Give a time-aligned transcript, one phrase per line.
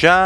[0.00, 0.16] שלום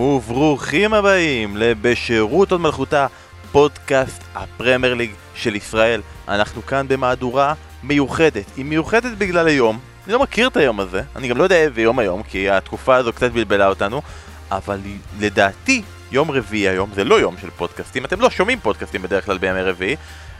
[0.00, 3.06] וברוכים הבאים לבשירות עוד מלכותה,
[3.52, 6.00] פודקאסט הפרמייר ליג של ישראל.
[6.28, 8.44] אנחנו כאן במהדורה מיוחדת.
[8.56, 11.82] היא מיוחדת בגלל היום, אני לא מכיר את היום הזה, אני גם לא יודע איזה
[11.82, 14.02] יום היום, כי התקופה הזו קצת בלבלה אותנו,
[14.50, 14.80] אבל
[15.20, 15.82] לדעתי
[16.12, 19.62] יום רביעי היום זה לא יום של פודקאסטים, אתם לא שומעים פודקאסטים בדרך כלל בימי
[19.62, 19.96] רביעי,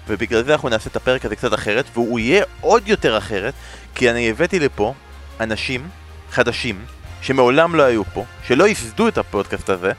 [0.08, 3.54] ובגלל זה אנחנו נעשה את הפרק הזה קצת אחרת, והוא יהיה עוד יותר אחרת,
[3.94, 4.94] כי אני הבאתי לפה
[5.40, 5.88] אנשים
[6.34, 6.84] חדשים,
[7.22, 9.92] שמעולם לא היו פה, שלא ייסדו את הפודקאסט הזה,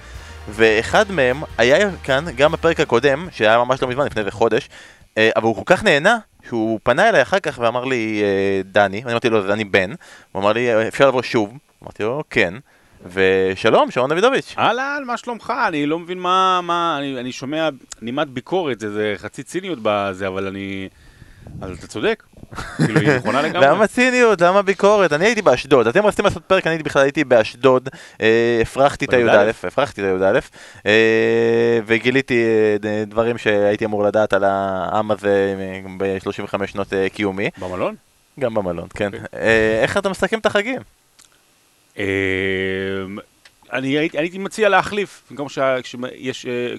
[0.49, 4.69] ואחד מהם היה כאן גם בפרק הקודם, שהיה ממש לא מזמן, לפני איזה חודש,
[5.17, 6.17] אה, אבל הוא כל כך נהנה,
[6.47, 9.91] שהוא פנה אליי אחר כך ואמר לי, אה, דני, אני אמרתי לו, אני בן,
[10.31, 11.53] הוא אמר לי, אפשר לבוא שוב?
[11.83, 12.53] אמרתי לו, כן.
[13.13, 14.55] ושלום, שרון דוידוביץ'.
[14.57, 15.53] אהלן, מה שלומך?
[15.67, 17.69] אני לא מבין מה, מה, אני, אני שומע
[18.01, 20.89] נימת ביקורת, זה, זה חצי ציניות בזה, אבל אני...
[21.61, 22.23] אז אתה צודק,
[22.85, 23.67] כאילו היא נכונה לגמרי.
[23.67, 24.41] למה ציניות?
[24.41, 25.13] למה ביקורת?
[25.13, 27.89] אני הייתי באשדוד, אתם רציתם לעשות פרק, אני בכלל הייתי באשדוד,
[28.21, 30.39] אה, הפרחתי את הי"א, הפרחתי את הי"א,
[30.85, 32.43] אה, וגיליתי
[32.83, 35.55] אה, דברים שהייתי אמור לדעת על העם הזה
[35.97, 37.49] ב-35 שנות קיומי.
[37.57, 37.95] במלון?
[38.39, 39.05] גם במלון, כן.
[39.05, 39.19] אוקיי.
[39.81, 40.81] איך אתה מסכם את החגים?
[43.75, 45.77] אני הייתי, הייתי מציע להחליף, במקום אה,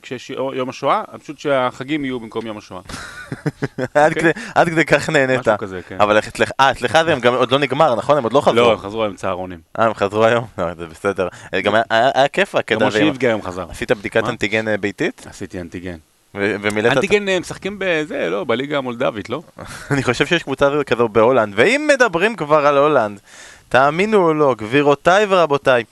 [0.02, 2.80] כשיש יום השואה, פשוט שהחגים יהיו במקום יום השואה.
[3.94, 5.40] עד כדי- עד כדי כך נהנית.
[5.40, 5.96] משהו כזה, כן.
[6.00, 8.16] אבל אצלך, אה, אצלך זה גם עוד לא נגמר, נכון?
[8.18, 8.54] הם עוד לא חזרו.
[8.56, 9.58] לא, הם חזרו היום צהרונים.
[9.78, 10.44] אה, הם חזרו היום?
[10.58, 11.28] לא, זה בסדר.
[11.54, 12.98] אה, גם היה- כיף הקטע גם הזה.
[12.98, 13.66] שיבגה היום חזר.
[13.70, 14.24] עשית בדיקת?
[14.28, 15.26] אנטיגן אה, ביתית?
[15.30, 15.96] עשיתי אנטיגן.
[16.34, 16.92] ומילאת...
[16.92, 19.42] את- אנטיגן משחקים בזה, לא, בליגה המולדבית, לא?
[19.90, 23.20] אני חושב שיש קבוצה כזו בהולנד, ואם מדברים כבר על הולנד,
[23.68, 25.84] תאמינו או לא, גבירותיי ורבותיי,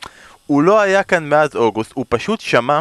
[0.47, 2.81] הוא לא היה כאן מאז אוגוסט, הוא פשוט שמע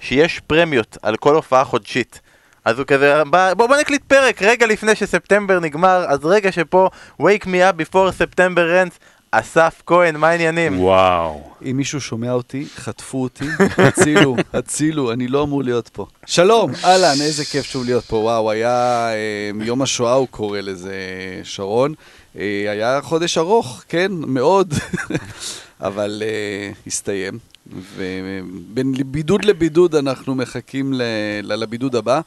[0.00, 2.20] שיש פרמיות על כל הופעה חודשית.
[2.64, 6.88] אז הוא כזה, בוא, בוא, נקליט פרק רגע לפני שספטמבר נגמר, אז רגע שפה,
[7.22, 8.94] wake me up before September ends,
[9.30, 10.80] אסף כהן, מה העניינים?
[10.80, 11.50] וואו.
[11.70, 13.44] אם מישהו שומע אותי, חטפו אותי,
[13.88, 16.06] הצילו, הצילו, אני לא אמור להיות פה.
[16.26, 18.16] שלום, אהלן, איזה כיף שוב להיות פה.
[18.16, 20.94] וואו, היה אה, יום השואה, הוא קורא לזה,
[21.42, 21.94] שרון.
[22.36, 24.74] אה, היה חודש ארוך, כן, מאוד,
[25.82, 27.38] אבל אה, הסתיים.
[27.96, 31.02] ובין בידוד לבידוד אנחנו מחכים ל-
[31.42, 32.20] ל- לבידוד הבא.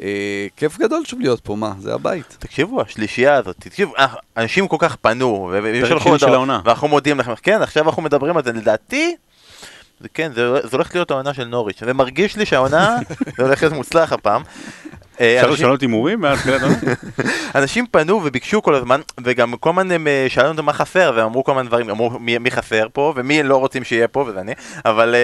[0.00, 1.72] אה, כיף גדול שוב להיות פה, מה?
[1.80, 2.36] זה הבית.
[2.38, 6.60] תקשיבו, השלישייה הזאת, תקשיבו, אה, אנשים כל כך פנו, ו- ושלחו של העונה.
[6.64, 9.16] ואנחנו מודיעים לכם, כן, עכשיו אנחנו מדברים על זה, לדעתי,
[10.00, 12.96] זה כן, זה, זה הולך להיות העונה של נוריץ', ומרגיש לי שהעונה,
[13.36, 14.42] זה הולך להיות מוצלח הפעם.
[15.20, 16.76] אה, אפשר לשנות הימורים מאז תחילת העונה?
[17.54, 21.26] אנשים פנו וביקשו כל הזמן, וגם כל הזמן הם אה, שאלו אותם מה חסר, והם
[21.26, 24.52] אמרו כל הזמן דברים, אמרו מי, חסר פה, ומי לא רוצים שיהיה פה, וזה אני,
[24.84, 25.14] אבל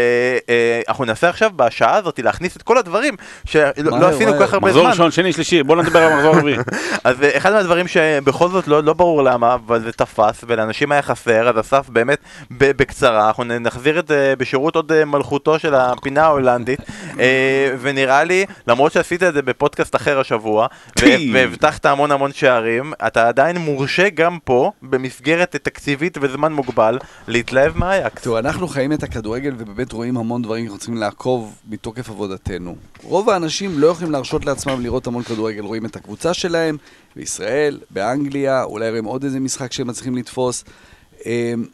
[0.49, 3.65] אה, אנחנו ננסה עכשיו בשעה הזאת להכניס את כל הדברים שלא
[4.01, 4.47] לא עשינו כל.
[4.47, 4.91] כך הרבה מחזור זמן.
[4.91, 6.57] ראשון, שני, שלישי, בוא נדבר על מחזור רביעי.
[7.05, 11.49] אז אחד מהדברים שבכל זאת לא, לא ברור למה, אבל זה תפס, ולאנשים היה חסר,
[11.49, 12.19] אז אסף באמת
[12.51, 16.81] בקצרה, אנחנו נחזיר את זה בשירות עוד מלכותו של הפינה ההולנדית,
[17.21, 21.31] אה, ונראה לי, למרות שעשית את זה בפודקאסט אחר השבוע, טי.
[21.35, 26.99] והבטחת המון המון שערים, אתה עדיין מורשה גם פה, במסגרת תקציבית וזמן מוגבל,
[27.29, 28.23] להתלהב מאייקס.
[28.23, 32.77] תראו, אנחנו חיים את הכדורגל ובאמת רואים המון דברים שאנחנו צריכים לעקוב מתוקף עבודתנו.
[33.03, 36.77] רוב האנשים לא יכולים להרשות לעצמם לראות המון כדורגל, רואים את הקבוצה שלהם
[37.17, 40.65] בישראל, באנגליה, אולי רואים עוד איזה משחק שהם מצליחים לתפוס.
[41.27, 41.65] אמ,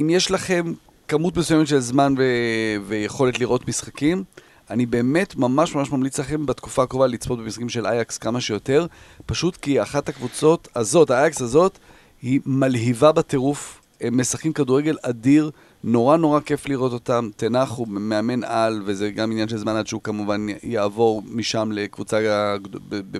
[0.00, 0.72] אם יש לכם
[1.08, 4.24] כמות מסוימת של זמן ו- ויכולת לראות משחקים,
[4.70, 8.86] אני באמת ממש ממש ממליץ לכם בתקופה הקרובה לצפות במשחקים של אייקס כמה שיותר,
[9.26, 11.78] פשוט כי אחת הקבוצות הזאת, האייקס הזאת,
[12.22, 15.50] היא מלהיבה בטירוף, הם משחקים כדורגל אדיר,
[15.84, 19.86] נורא נורא כיף לראות אותם, תנח הוא מאמן על, וזה גם עניין של זמן עד
[19.86, 22.18] שהוא כמובן יעבור משם לקבוצה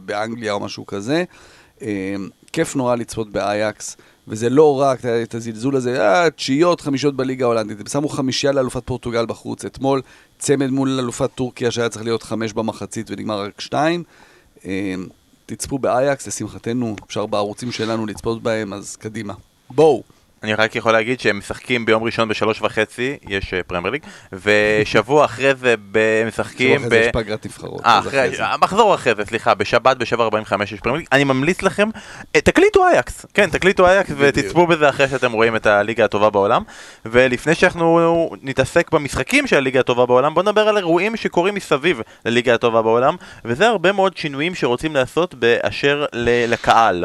[0.05, 1.25] באנגליה או משהו כזה.
[1.83, 2.15] אה,
[2.53, 3.97] כיף נורא לצפות באייקס,
[4.29, 7.81] וזה לא רק את הזלזול הזה, אה, תשיעיות, חמישיות בליגה ההולנדית.
[7.81, 9.65] הם שמו חמישייה לאלופת פורטוגל בחוץ.
[9.65, 10.03] אתמול
[10.41, 14.05] צמד מול אלופת טורקיה שהיה צריך להיות חמש במחצית ונגמר רק שתיים.
[14.65, 14.95] אה,
[15.47, 19.35] תצפו באייקס, לשמחתנו, אפשר בערוצים שלנו לצפות בהם, אז קדימה.
[19.71, 20.03] בואו.
[20.43, 24.03] אני רק יכול להגיד שהם משחקים ביום ראשון בשלוש וחצי, יש אה, פרמייר ליג,
[24.33, 25.75] ושבוע אחרי זה
[26.21, 26.91] הם משחקים אחרי ב...
[26.91, 27.87] זה יש פגרת נבחרות.
[27.87, 28.47] אה, אז אחרי, זה.
[28.47, 31.07] המחזור אחרי זה, סליחה, בשבת ב-7.45 יש פרמייר ליג.
[31.13, 31.89] אני ממליץ לכם,
[32.37, 36.63] אה, תקליטו אייקס, כן, תקליטו אייקס ותצפו בזה אחרי שאתם רואים את הליגה הטובה בעולם.
[37.05, 42.55] ולפני שאנחנו נתעסק במשחקים של הליגה הטובה בעולם, בואו נדבר על אירועים שקורים מסביב לליגה
[42.55, 47.05] הטובה בעולם, וזה הרבה מאוד שינויים שרוצים לעשות באשר לקהל.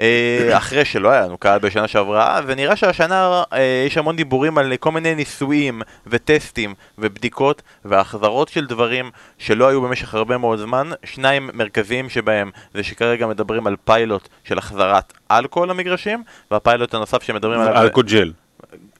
[0.00, 4.76] אה, אחרי שלא היה לנו קהל בשנה שעברה, ונראה שהשנה אה, יש המון דיבורים על
[4.76, 10.90] כל מיני ניסויים וטסטים ובדיקות והחזרות של דברים שלא היו במשך הרבה מאוד זמן.
[11.04, 17.60] שניים מרכזיים שבהם זה שכרגע מדברים על פיילוט של החזרת אלכוהול למגרשים, והפיילוט הנוסף שמדברים
[17.60, 17.82] עליו...
[17.82, 18.32] אלכוג'ל.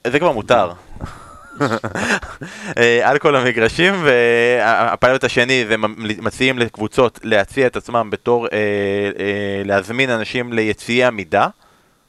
[0.07, 0.73] זה כבר מותר.
[2.79, 8.59] אה, אלכוהול למגרשים, והפיילוט השני זה מציעים לקבוצות להציע את עצמם בתור, אה,
[9.19, 11.49] אה, להזמין אנשים ליציעי עמידה.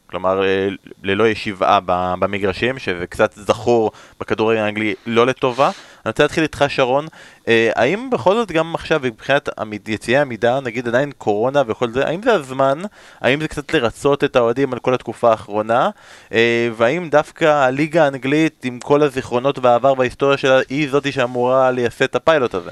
[0.09, 0.67] כלומר, אה,
[1.03, 1.79] ללא ישיבה
[2.19, 5.71] במגרשים, שזה קצת זכור בכדורגל האנגלי לא לטובה.
[6.05, 7.05] אני רוצה להתחיל איתך, שרון.
[7.47, 9.49] אה, האם בכל זאת גם עכשיו, מבחינת
[9.87, 12.81] יציאי עמידה, נגיד עדיין קורונה וכל זה, האם זה הזמן?
[13.21, 15.89] האם זה קצת לרצות את האוהדים על כל התקופה האחרונה?
[16.33, 22.03] אה, והאם דווקא הליגה האנגלית, עם כל הזיכרונות והעבר וההיסטוריה שלה, היא זאתי שאמורה לייסד
[22.03, 22.71] את הפיילוט הזה?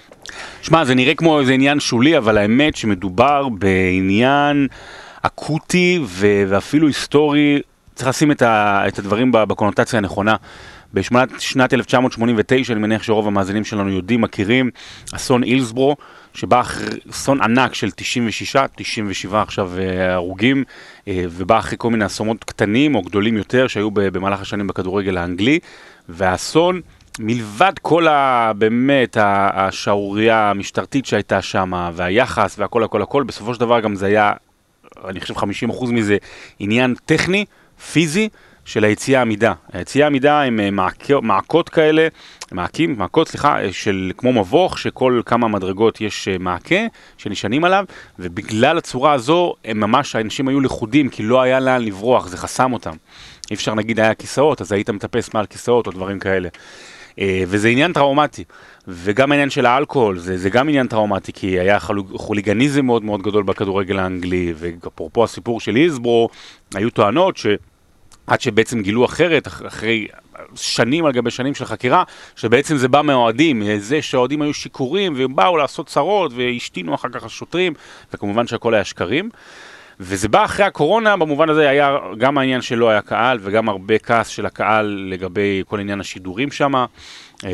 [0.61, 4.67] שמע, זה נראה כמו איזה עניין שולי, אבל האמת שמדובר בעניין
[5.27, 7.61] אקוטי ו- ואפילו היסטורי,
[7.95, 10.35] צריך לשים את, ה- את הדברים בקונוטציה הנכונה.
[10.93, 14.69] בשנת 1989, אני מניח שרוב המאזינים שלנו יודעים, מכירים,
[15.13, 15.95] אסון אילסברו,
[16.33, 20.63] שבא אחרי אסון ענק של 96, 97 עכשיו אה, הרוגים,
[21.07, 25.59] אה, ובא אחרי כל מיני אסונות קטנים או גדולים יותר שהיו במהלך השנים בכדורגל האנגלי,
[26.09, 26.81] והאסון...
[27.19, 28.51] מלבד כל ה...
[28.57, 34.33] באמת השערורייה המשטרתית שהייתה שם, והיחס והכל הכל הכל, בסופו של דבר גם זה היה,
[35.05, 35.43] אני חושב 50%
[35.91, 36.17] מזה
[36.59, 37.45] עניין טכני,
[37.91, 38.29] פיזי,
[38.67, 39.53] של היציאה עמידה.
[39.73, 41.07] היציאה עמידה הם אה, מעק...
[41.21, 42.07] מעקות כאלה,
[42.51, 46.75] מעקים, מעקות, סליחה, אה, של כמו מבוך, שכל כמה מדרגות יש אה, מעקה
[47.17, 47.85] שנשענים עליו,
[48.19, 52.73] ובגלל הצורה הזו, הם ממש, האנשים היו לכודים, כי לא היה לאן לברוח, זה חסם
[52.73, 52.93] אותם.
[53.51, 56.49] אי אפשר נגיד היה כיסאות, אז היית מטפס מעל כיסאות או דברים כאלה.
[57.19, 58.43] אה, וזה עניין טראומטי.
[58.87, 61.77] וגם העניין של האלכוהול, זה, זה גם עניין טראומטי, כי היה
[62.13, 66.29] חוליגניזם מאוד מאוד גדול בכדורגל האנגלי, ואפרופו הסיפור של איזברו,
[66.75, 67.47] היו טוענות ש...
[68.27, 70.07] עד שבעצם גילו אחרת, אח- אחרי
[70.55, 72.03] שנים על גבי שנים של חקירה,
[72.35, 77.23] שבעצם זה בא מהאוהדים, זה שהאוהדים היו שיכורים והם באו לעשות צרות והשתינו אחר כך
[77.23, 77.73] השוטרים,
[78.13, 79.29] וכמובן שהכל היה שקרים.
[79.99, 84.27] וזה בא אחרי הקורונה, במובן הזה היה גם העניין שלא היה קהל וגם הרבה כעס
[84.27, 86.73] של הקהל לגבי כל עניין השידורים שם.
[87.45, 87.49] אה,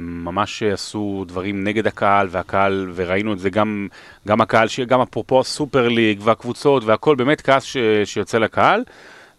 [0.00, 3.88] ממש עשו דברים נגד הקהל והקהל, וראינו את זה גם,
[4.28, 8.82] גם הקהל, גם אפרופו הסופר ליג והקבוצות והכל, באמת כעס ש, שיוצא לקהל.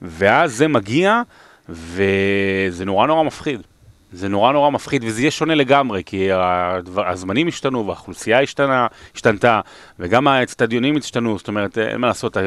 [0.02, 1.22] ואז זה מגיע,
[1.70, 3.62] וזה נורא נורא מפחיד.
[4.14, 9.62] זה נורא נורא מפחיד, וזה יהיה שונה לגמרי, כי הדבר, הזמנים השתנו, והאוכלוסייה השתנה, השתנתה,
[10.00, 12.38] וגם האצטדיונים השתנו, זאת אומרת, אין מה לעשות,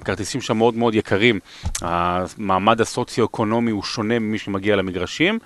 [0.00, 1.40] הכרטיסים שם מאוד מאוד יקרים.
[1.80, 5.38] המעמד הסוציו-אקונומי הוא שונה ממי שמגיע למגרשים,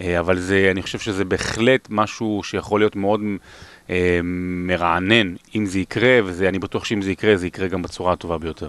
[0.00, 3.20] אה, אבל זה, אני חושב שזה בהחלט משהו שיכול להיות מאוד
[3.90, 8.38] אה, מרענן, אם זה יקרה, ואני בטוח שאם זה יקרה, זה יקרה גם בצורה הטובה
[8.38, 8.68] ביותר.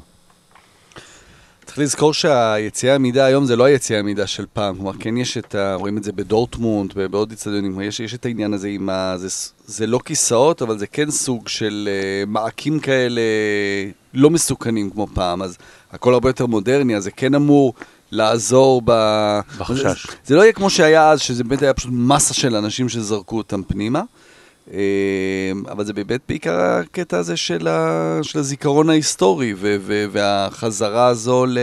[1.72, 5.56] צריך לזכור שהיציאה עמידה היום זה לא היציאה עמידה של פעם, כלומר כן יש את
[5.56, 5.76] ה...
[5.76, 9.14] רואים את זה בדורטמונד, בעוד אצטדיונים, יש, יש את העניין הזה עם ה...
[9.18, 9.28] זה,
[9.66, 13.22] זה לא כיסאות, אבל זה כן סוג של uh, מעקים כאלה
[14.14, 15.58] לא מסוכנים כמו פעם, אז
[15.92, 17.74] הכל הרבה יותר מודרני, אז זה כן אמור
[18.12, 18.92] לעזור ב...
[19.58, 20.08] בחשש.
[20.08, 23.38] זה, זה לא יהיה כמו שהיה אז, שזה באמת היה פשוט מסה של אנשים שזרקו
[23.38, 24.02] אותם פנימה.
[24.74, 31.08] אה, אבל זה באמת בעיקר הקטע הזה של, ה, של הזיכרון ההיסטורי ו, ו, והחזרה
[31.08, 31.58] הזו ל,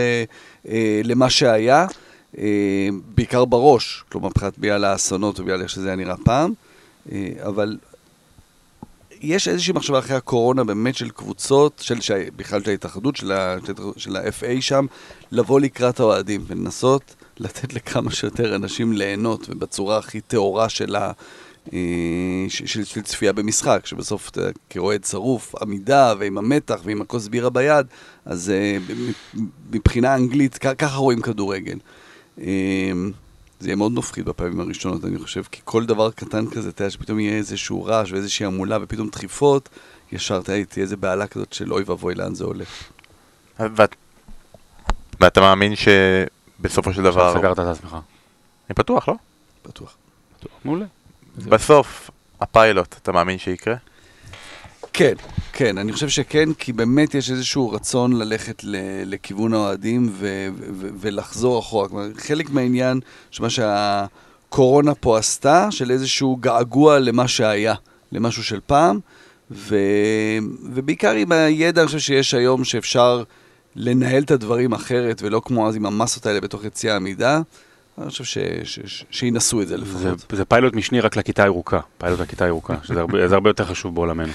[0.67, 1.87] אה, למה שהיה,
[2.37, 6.53] אה, בעיקר בראש, כלומר מבחינת בגלל האסונות ובגלל איך שזה היה נראה פעם,
[7.41, 7.77] אבל
[9.21, 13.57] יש איזושהי מחשבה אחרי הקורונה באמת של קבוצות, של, של, בכלל של ההתאחדות, של, ה,
[13.97, 14.85] של ה-FA שם,
[15.31, 21.11] לבוא לקראת האוהדים ולנסות לתת לכמה שיותר אנשים ליהנות ובצורה הכי טהורה של ה...
[21.67, 27.49] של, של, של צפייה במשחק, שבסוף אתה כאוהד שרוף, עמידה ועם המתח ועם הכוס בירה
[27.49, 27.87] ביד,
[28.25, 29.39] אז uh,
[29.71, 31.77] מבחינה אנגלית, ככה רואים כדורגל.
[32.37, 32.41] Uh,
[33.59, 36.91] זה יהיה מאוד מפחיד בפעמים הראשונות, אני חושב, כי כל דבר קטן כזה, אתה יודע
[36.91, 39.69] שפתאום יהיה איזשהו רעש ואיזושהי המולה ופתאום דחיפות,
[40.11, 42.83] ישר תהיה איזה בעלה כזאת של אוי ואבוי לאן זה הולך.
[43.59, 43.95] ואת...
[45.19, 47.33] ואתה מאמין שבסופו של דבר...
[47.37, 47.97] סגרת את עצמך.
[48.69, 49.15] אני פתוח, לא?
[49.65, 49.97] בטוח.
[50.65, 50.85] מעולה.
[51.37, 52.09] בסוף,
[52.41, 53.75] הפיילוט, אתה מאמין שיקרה?
[54.93, 55.13] כן,
[55.53, 60.89] כן, אני חושב שכן, כי באמת יש איזשהו רצון ללכת ל- לכיוון האוהדים ו- ו-
[60.99, 61.87] ולחזור אחורה.
[61.87, 62.99] כלומר, חלק מהעניין,
[63.31, 67.73] שמה שהקורונה פה עשתה, של איזשהו געגוע למה שהיה,
[68.11, 68.99] למשהו של פעם,
[69.51, 69.75] ו-
[70.73, 73.23] ובעיקר עם הידע, אני חושב שיש היום שאפשר
[73.75, 77.41] לנהל את הדברים אחרת, ולא כמו אז עם המסות האלה בתוך יציאה עמידה.
[78.01, 80.01] אני חושב ש, ש, ש, שינסו את זה לפחות.
[80.01, 83.95] זה, זה פיילוט משני רק לכיתה הירוקה, פיילוט לכיתה הירוקה, שזה הרבה, הרבה יותר חשוב
[83.95, 84.31] בעולמנו.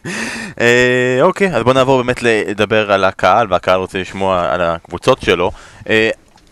[0.60, 5.50] אה, אוקיי, אז בוא נעבור באמת לדבר על הקהל, והקהל רוצה לשמוע על הקבוצות שלו.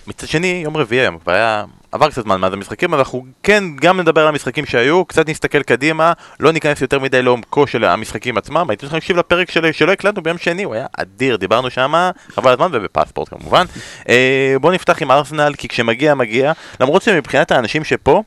[0.06, 1.64] מצד שני, יום רביעי היום, כבר היה...
[1.92, 5.62] עבר קצת זמן מאז המשחקים, אבל אנחנו כן גם נדבר על המשחקים שהיו, קצת נסתכל
[5.62, 9.92] קדימה, לא ניכנס יותר מדי לעומקו של המשחקים עצמם, הייתי צריך להקשיב לפרק של, שלא
[9.92, 13.64] הקלטנו ביום שני, הוא היה אדיר, דיברנו שם, חבל הזמן ובפספורט כמובן.
[14.08, 18.22] אה, בואו נפתח עם ארסנל, כי כשמגיע מגיע, למרות שמבחינת האנשים שפה,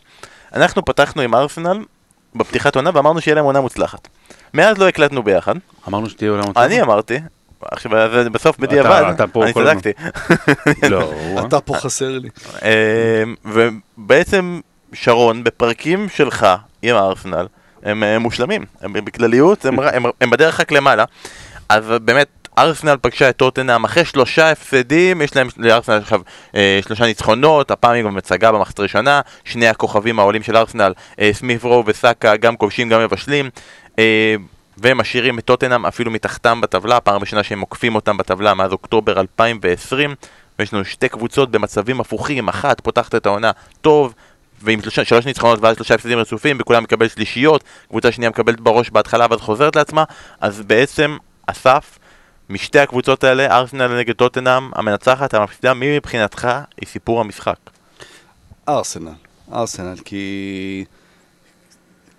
[0.54, 1.78] אנחנו פתחנו עם ארסנל
[2.36, 4.08] בפתיחת עונה ואמרנו שיהיה להם עונה מוצלחת.
[4.54, 5.56] מאז לא הקלטנו ביחד,
[5.88, 6.64] אמרנו שתהיה עולם מוצלח.
[6.64, 7.18] אני אמרתי,
[7.62, 7.92] עכשיו
[8.32, 9.54] בסוף בדיעבד, אתה פה אני.
[9.54, 9.90] צדקתי.
[10.92, 11.12] לא,
[11.48, 12.30] אתה פה חסר לי.
[12.64, 14.60] אה, ובעצם
[14.94, 16.48] שרון, בפרקים שלך
[16.82, 17.48] עם הארסנל,
[17.84, 21.06] הם מושלמים, הם בכלליות, הם, הם, הם בדרך רק למעלה.
[21.70, 22.28] אז באמת,
[22.60, 26.22] ארסנל פגשה את טוטנאם אחרי שלושה הפסדים, יש להם לארסנל עכשיו
[26.56, 31.30] אה, שלושה ניצחונות, הפעם היא גם מצגה במחצית הראשונה, שני הכוכבים העולים של ארסנל, אה,
[31.34, 33.50] סמיף רו וסאקה, גם כובשים גם מבשלים.
[34.00, 34.36] אה,
[34.82, 39.20] והם משאירים את טוטנאם אפילו מתחתם בטבלה, פעם ראשונה שהם עוקפים אותם בטבלה מאז אוקטובר
[39.20, 40.16] 2020
[40.60, 44.14] ויש לנו שתי קבוצות במצבים הפוכים, אחת פותחת את העונה טוב
[44.62, 48.90] ועם שלושה, שלוש ניצחונות ואז שלושה הפסדים רצופים, בכולם מקבל שלישיות, קבוצה שנייה מקבלת בראש
[48.90, 50.04] בהתחלה ואז חוזרת לעצמה,
[50.42, 51.18] אז בעצם
[51.48, 52.00] אסף,
[52.50, 56.48] משתי הקבוצות האלה, ארסנל נגד טוטנאם, המנצחת, המפסידה, מי מבחינתך
[56.82, 57.58] היא סיפור המשחק?
[58.70, 59.12] ארסנל,
[59.54, 60.86] ארסנל, כי...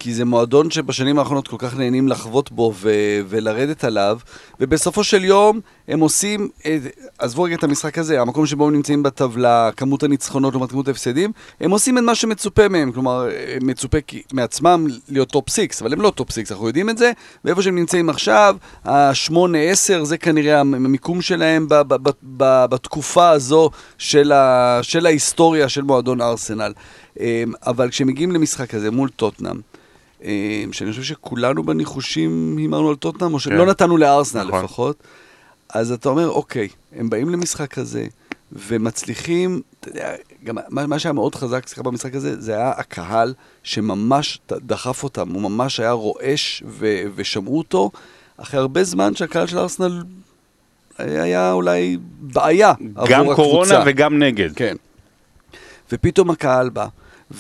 [0.01, 2.91] כי זה מועדון שבשנים האחרונות כל כך נהנים לחוות בו ו-
[3.29, 4.19] ולרדת עליו,
[4.61, 6.67] ובסופו של יום הם עושים, את-
[7.19, 11.33] עזבו רגע את המשחק הזה, המקום שבו הם נמצאים בטבלה, כמות הניצחונות לעומת כמות ההפסדים,
[11.61, 13.29] הם עושים את מה שמצופה מהם, כלומר,
[13.63, 17.13] מצופה כי- מעצמם להיות top 6, אבל הם לא top 6, אנחנו יודעים את זה,
[17.45, 19.35] ואיפה שהם נמצאים עכשיו, ה-8-10
[20.05, 25.83] זה כנראה המיקום שלהם ב- ב- ב- ב- בתקופה הזו של, ה- של ההיסטוריה של
[25.83, 26.73] מועדון ארסנל.
[27.21, 27.25] אמ,
[27.67, 29.61] אבל כשמגיעים למשחק הזה מול טוטנאם,
[30.73, 33.71] שאני חושב שכולנו בניחושים הימרנו על טוטנאם, או שלא כן.
[33.71, 34.65] נתנו לארסנל נכון.
[34.65, 34.97] לפחות,
[35.69, 38.07] אז אתה אומר, אוקיי, הם באים למשחק הזה,
[38.53, 43.35] ומצליחים, אתה יודע, גם מה, מה שהיה מאוד חזק, סליחה, במשחק הזה, זה היה הקהל
[43.63, 47.91] שממש דחף אותם, הוא ממש היה רועש ו- ושמעו אותו,
[48.37, 50.03] אחרי הרבה זמן שהקהל של ארסנל
[50.99, 53.37] היה אולי בעיה עבור גם הקבוצה.
[53.37, 54.51] קורונה וגם נגד.
[54.57, 54.77] כן.
[55.93, 56.87] ופתאום הקהל בא,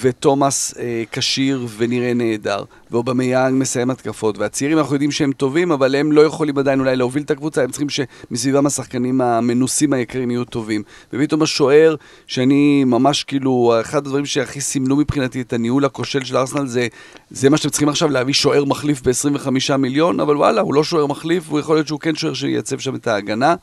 [0.01, 6.13] ותומאס אה, כשיר ונראה נהדר, ואובמיאנג מסיים התקפות, והצעירים אנחנו יודעים שהם טובים, אבל הם
[6.13, 10.83] לא יכולים עדיין אולי להוביל את הקבוצה, הם צריכים שמסביבם השחקנים המנוסים היקרים יהיו טובים.
[11.13, 11.95] ופתאום השוער,
[12.27, 16.87] שאני ממש כאילו, אחד הדברים שהכי סימלו מבחינתי את הניהול הכושל של ארסנל זה,
[17.31, 21.07] זה מה שאתם צריכים עכשיו להביא שוער מחליף ב-25 מיליון, אבל וואלה, הוא לא שוער
[21.07, 23.55] מחליף, הוא יכול להיות שהוא כן שוער שייצב שם את ההגנה.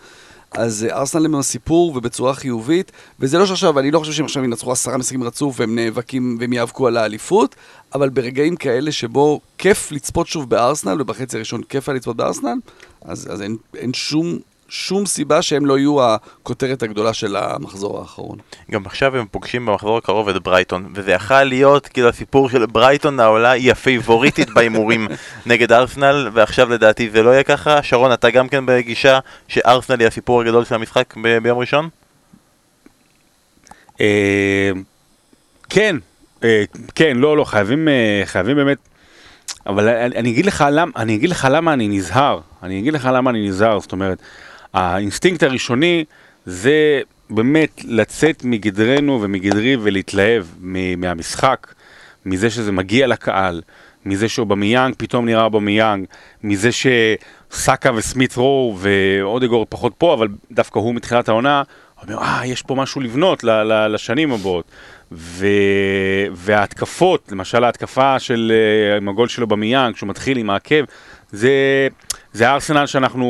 [0.58, 4.44] אז אה, ארסנל הם הסיפור ובצורה חיובית, וזה לא שעכשיו, אני לא חושב שהם עכשיו
[4.44, 7.56] ינצחו עשרה משחקים רצוף והם נאבקים והם יאבקו על האליפות,
[7.94, 12.58] אבל ברגעים כאלה שבו כיף לצפות שוב בארסנל, ובחצי הראשון כיף היה לצפות בארסנל,
[13.02, 18.38] אז, אז אין, אין שום, שום סיבה שהם לא יהיו הכותרת הגדולה של המחזור האחרון.
[18.72, 23.20] גם עכשיו הם פוגשים במחזור הקרוב את ברייטון, וזה יכל להיות כאילו הסיפור של ברייטון
[23.20, 25.08] העולה היא הפייבוריטית בהימורים
[25.46, 27.84] נגד ארסנל, ועכשיו לדעתי זה לא יהיה ככה.
[27.84, 31.90] שרון, אתה גם כן בגישה שארסנל היא הסיפור הגדול של המשחק ב- ביום ראשון?
[34.02, 34.72] אה,
[35.70, 35.96] כן,
[36.44, 36.64] אה,
[36.96, 38.78] כן, לא, לא, חייבים, אה, חייבים באמת,
[39.66, 43.10] אבל אני, אני אגיד לך למה, אני אגיד לך למה אני נזהר, אני אגיד לך
[43.14, 44.18] למה אני נזהר, זאת אומרת,
[44.74, 46.06] האינסטינקט הראשוני
[46.46, 50.46] זה באמת לצאת מגדרנו ומגדרי ולהתלהב
[50.98, 51.74] מהמשחק,
[52.26, 53.62] מזה שזה מגיע לקהל,
[54.06, 56.06] מזה שאובמיאנג פתאום נראה אובמיאנג,
[56.44, 61.64] מזה שסאקה וסמית רו ואודגור פחות פה, אבל דווקא הוא מתחילת העונה,
[62.04, 63.44] אומר, אה, יש פה משהו לבנות
[63.90, 64.66] לשנים הבאות.
[65.12, 65.48] ו...
[66.34, 68.52] וההתקפות, למשל ההתקפה של
[68.92, 70.84] אה, עם הגול שלו במיאנג, כשהוא מתחיל עם העקב,
[71.32, 71.52] זה,
[72.38, 73.28] זה הארסנל שאנחנו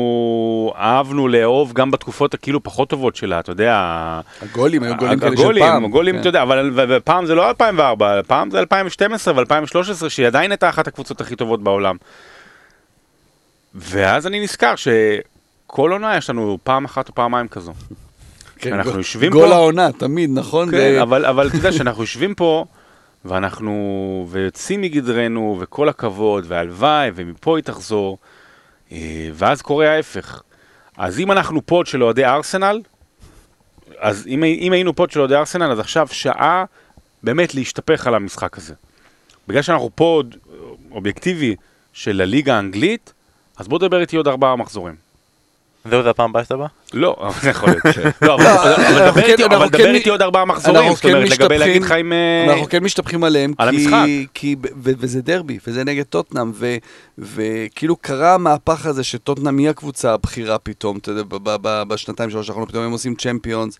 [0.76, 3.74] אהבנו לאהוב גם בתקופות הכאילו פחות טובות שלה, אתה יודע,
[4.42, 5.84] הגולים היו גולים כאלה של הגולים, פעם.
[5.84, 6.20] הגולים, כן.
[6.20, 10.68] אתה יודע, אבל ו- ופעם זה לא 2004, פעם זה 2012 ו-2013, שהיא עדיין הייתה
[10.68, 11.96] אחת הקבוצות הכי טובות בעולם.
[13.74, 17.72] ואז אני נזכר שכל עונה יש לנו פעם אחת או פעמיים כזו.
[18.60, 20.70] כן, אנחנו גול- יושבים גול פה- העונה, תמיד, נכון?
[20.70, 22.64] כן, זה- אבל, אבל אתה יודע שאנחנו יושבים פה,
[23.24, 23.74] ואנחנו,
[24.30, 28.18] ויוצאים מגדרנו, וכל הכבוד, והלוואי, ומפה היא תחזור,
[29.34, 30.42] ואז קורה ההפך.
[30.96, 32.80] אז אם אנחנו פוד של אוהדי ארסנל,
[33.98, 36.64] אז אם, אם היינו פוד של אוהדי ארסנל, אז עכשיו שעה
[37.22, 38.74] באמת להשתפך על המשחק הזה.
[39.48, 40.36] בגלל שאנחנו פוד
[40.90, 41.56] אובייקטיבי
[41.92, 43.12] של הליגה האנגלית,
[43.56, 45.07] אז בוא דבר איתי עוד ארבעה מחזורים.
[45.84, 46.66] זהו, זה הפעם הבאה שאתה בא?
[46.94, 47.82] לא, אבל זה יכול להיות.
[48.22, 48.44] לא, אבל
[49.04, 51.92] דבר כן- איתי- כן איתי עוד ארבעה מחזורים, אנחנו זאת כן אומרת, לגבי להגיד לך
[51.92, 52.12] אם...
[52.12, 54.70] אה, אנחנו כן משתפכים עליהם, על כי, המשחק.
[54.82, 56.52] וזה דרבי, וזה נגד טוטנאם,
[57.18, 61.22] וכאילו קרה המהפך הזה שטוטנאם היא הקבוצה הבכירה פתאום, אתה יודע,
[61.88, 63.78] בשנתיים שלוש האחרונות, פתאום הם עושים צ'מפיונס,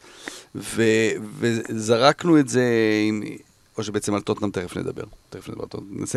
[0.54, 2.62] וזרקנו את זה
[3.08, 3.22] עם...
[3.78, 5.02] או שבעצם על טוטנאם תכף נדבר.
[5.30, 5.64] תכף נדבר.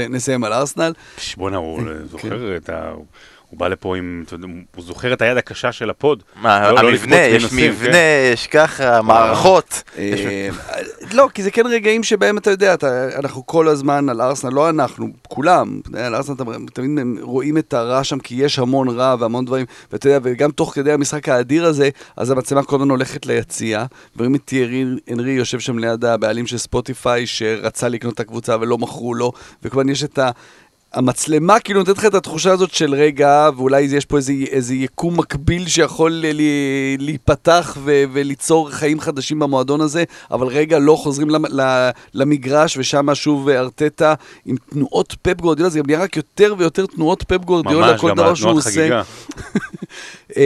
[0.10, 0.94] נסיים- על ארסנל.
[1.38, 2.08] בואנה, הוא כן.
[2.12, 2.92] זוכר את ה...
[3.52, 6.24] הוא בא לפה עם, אתה יודע, הוא זוכר את היד הקשה של הפוד.
[6.42, 8.30] מה, לא- לא המבנה, לקפוץ יש מנושאים, מבנה, כן.
[8.34, 9.84] יש ככה, מערכות.
[9.98, 10.50] אה,
[11.14, 14.70] לא, כי זה כן רגעים שבהם אתה יודע, אתה, אנחנו כל הזמן על ארסנל, לא
[14.70, 16.44] אנחנו, כולם, על ארסנל אתה
[16.74, 20.76] תמיד רואים את הרע שם, כי יש המון רע והמון דברים, ואתה יודע, וגם תוך
[20.76, 25.60] כדי המשחק האדיר הזה, אז המצלמה כל הזמן הולכת ליציאה, ורואים את תיארי הנרי יושב
[25.60, 29.32] שם ליד הבעלים של ספוטיפיי, שרצה לקנות את הקבוצה ולא מכרו לו,
[29.64, 30.32] וכמובן יש את ה...
[30.94, 35.20] המצלמה כאילו נותנת לך את התחושה הזאת של רגע, ואולי יש פה איזה, איזה יקום
[35.20, 36.42] מקביל שיכול ל-
[37.00, 41.60] להיפתח ו- וליצור חיים חדשים במועדון הזה, אבל רגע, לא חוזרים למ-
[42.14, 44.14] למגרש, ושם שוב ארטטה
[44.46, 48.34] עם תנועות פפ גורדיולה, זה גם נהיה רק יותר ויותר תנועות פפ גורדיולה, כל דבר
[48.36, 49.02] שהוא עושה.
[50.38, 50.42] אמ,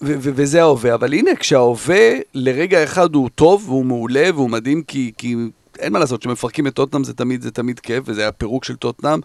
[0.00, 0.94] וזה ההווה.
[0.94, 2.00] אבל הנה, כשההווה
[2.34, 5.36] לרגע אחד הוא טוב והוא מעולה והוא מדהים, כי, כי
[5.78, 8.76] אין מה לעשות, כשמפרקים את טוטנאם זה תמיד, זה תמיד כיף, וזה היה פירוק של
[8.76, 9.20] טוטנאם.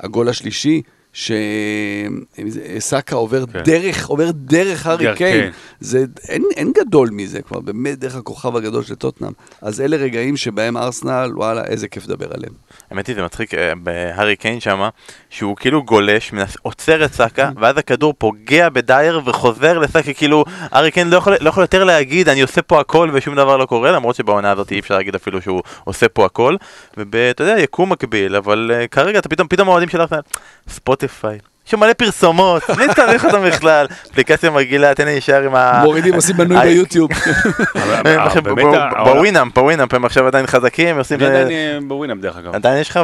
[0.00, 3.62] הגול השלישי, שסאקה עובר כן.
[3.62, 5.40] דרך, עובר דרך הארי קיין.
[5.40, 5.50] כן.
[5.80, 9.32] זה, אין, אין גדול מזה, כלומר, באמת דרך הכוכב הגדול של טוטנאם.
[9.62, 12.52] אז אלה רגעים שבהם ארסנל, וואלה, איזה כיף לדבר עליהם.
[12.90, 14.88] האמת היא זה מצחיק אה, בהארי קיין שמה,
[15.30, 21.10] שהוא כאילו גולש, עוצר את סאקה, ואז הכדור פוגע בדייר וחוזר לסאקה, כאילו הארי קיין
[21.10, 24.16] לא יכול, לא יכול יותר להגיד אני עושה פה הכל ושום דבר לא קורה, למרות
[24.16, 26.56] שבעונה הזאת אי אפשר להגיד אפילו שהוא עושה פה הכל,
[26.96, 30.20] ואתה יודע, יקום מקביל, אבל אה, כרגע אתה פתאום, פתאום האוהדים של ארסנל,
[31.08, 31.38] ספוטיפיי.
[31.66, 35.80] יש שם מלא פרסומות, בלי צריך אותם בכלל, אפליקציה מגעילה, תן לי להישאר עם ה...
[35.84, 37.10] מורידים, עושים מנוי ביוטיוב.
[39.04, 41.20] ב Winamp, ב Winamp הם עכשיו עדיין חזקים, עושים...
[41.20, 42.54] אני עדיין בווינאפ דרך אגב.
[42.54, 43.00] עדיין יש לך?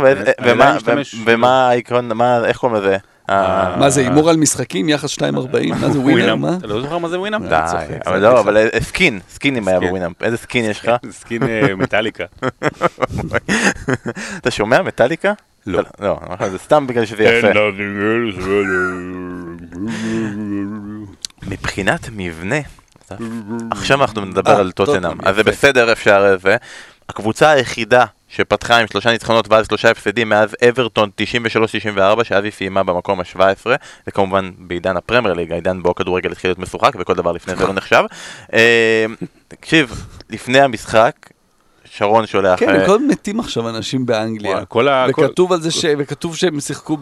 [1.27, 2.97] ומה- העיקרון, מה- איך קוראים לזה?
[3.31, 5.23] אה, מה זה, הימור על משחקים, יחס 2.40?
[5.81, 6.57] מה זה ווינר, מה?
[6.59, 7.43] אתה לא זוכר מה זה ווינאפ?
[7.43, 7.57] די,
[8.07, 8.41] אבל לא.
[8.41, 9.89] אבל אה, skin, סקינים היה skin.
[9.89, 10.23] ב Winamp.
[10.23, 10.91] איזה skin יש לך?
[11.21, 12.25] skin אה, מטאליקה.
[14.39, 15.33] אתה שומע מטאליקה?
[15.67, 15.83] לא.
[16.01, 16.19] לא,
[16.51, 17.49] זה סתם בגלל שזה יפה.
[21.47, 22.57] מבחינת מבנה,
[23.71, 25.43] עכשיו אנחנו נדבר על טוטנאם, אז זה.
[25.45, 26.57] בסדר אפשר זה.
[27.09, 31.11] הקבוצה היחידה שפתחה עם שלושה ניצחונות ואז שלושה הפסדים מאז אברטון
[32.21, 33.67] 93-94 שאז היא סיימה במקום ה-17
[34.07, 37.73] וכמובן בעידן הפרמייר ליג, העידן בו הכדורגל התחיל להיות משוחק וכל דבר לפני זה לא
[37.73, 38.03] נחשב.
[38.53, 39.07] אה,
[39.49, 41.13] תקשיב, לפני המשחק
[41.99, 42.59] שרון שולח...
[42.59, 44.65] כן, אה, הם כל הזמן מתים עכשיו אנשים באנגליה.
[44.65, 45.07] כל ה...
[45.13, 45.85] כל- וכתוב על זה ש...
[45.99, 46.97] וכתוב שהם שיחקו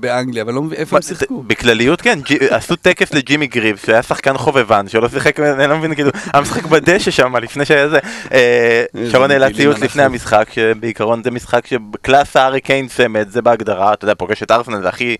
[0.00, 1.42] באנגליה, אבל לא מבין איפה הם שיחקו.
[1.42, 2.18] בכלליות כן,
[2.50, 6.64] עשו טקס לג'ימי גריבס שהיה שחקן חובבן שלא שיחק, אני לא מבין כאילו, היה משחק
[6.66, 7.98] בדשא שם לפני שהיה זה,
[8.32, 9.78] אה, שרון העלה ציוץ.
[9.78, 14.50] לפני המשחק שבעיקרון זה משחק שקלאס הארי קיין צמד זה בהגדרה, אתה יודע פוגש את
[14.50, 15.16] ארסנל זה הכי,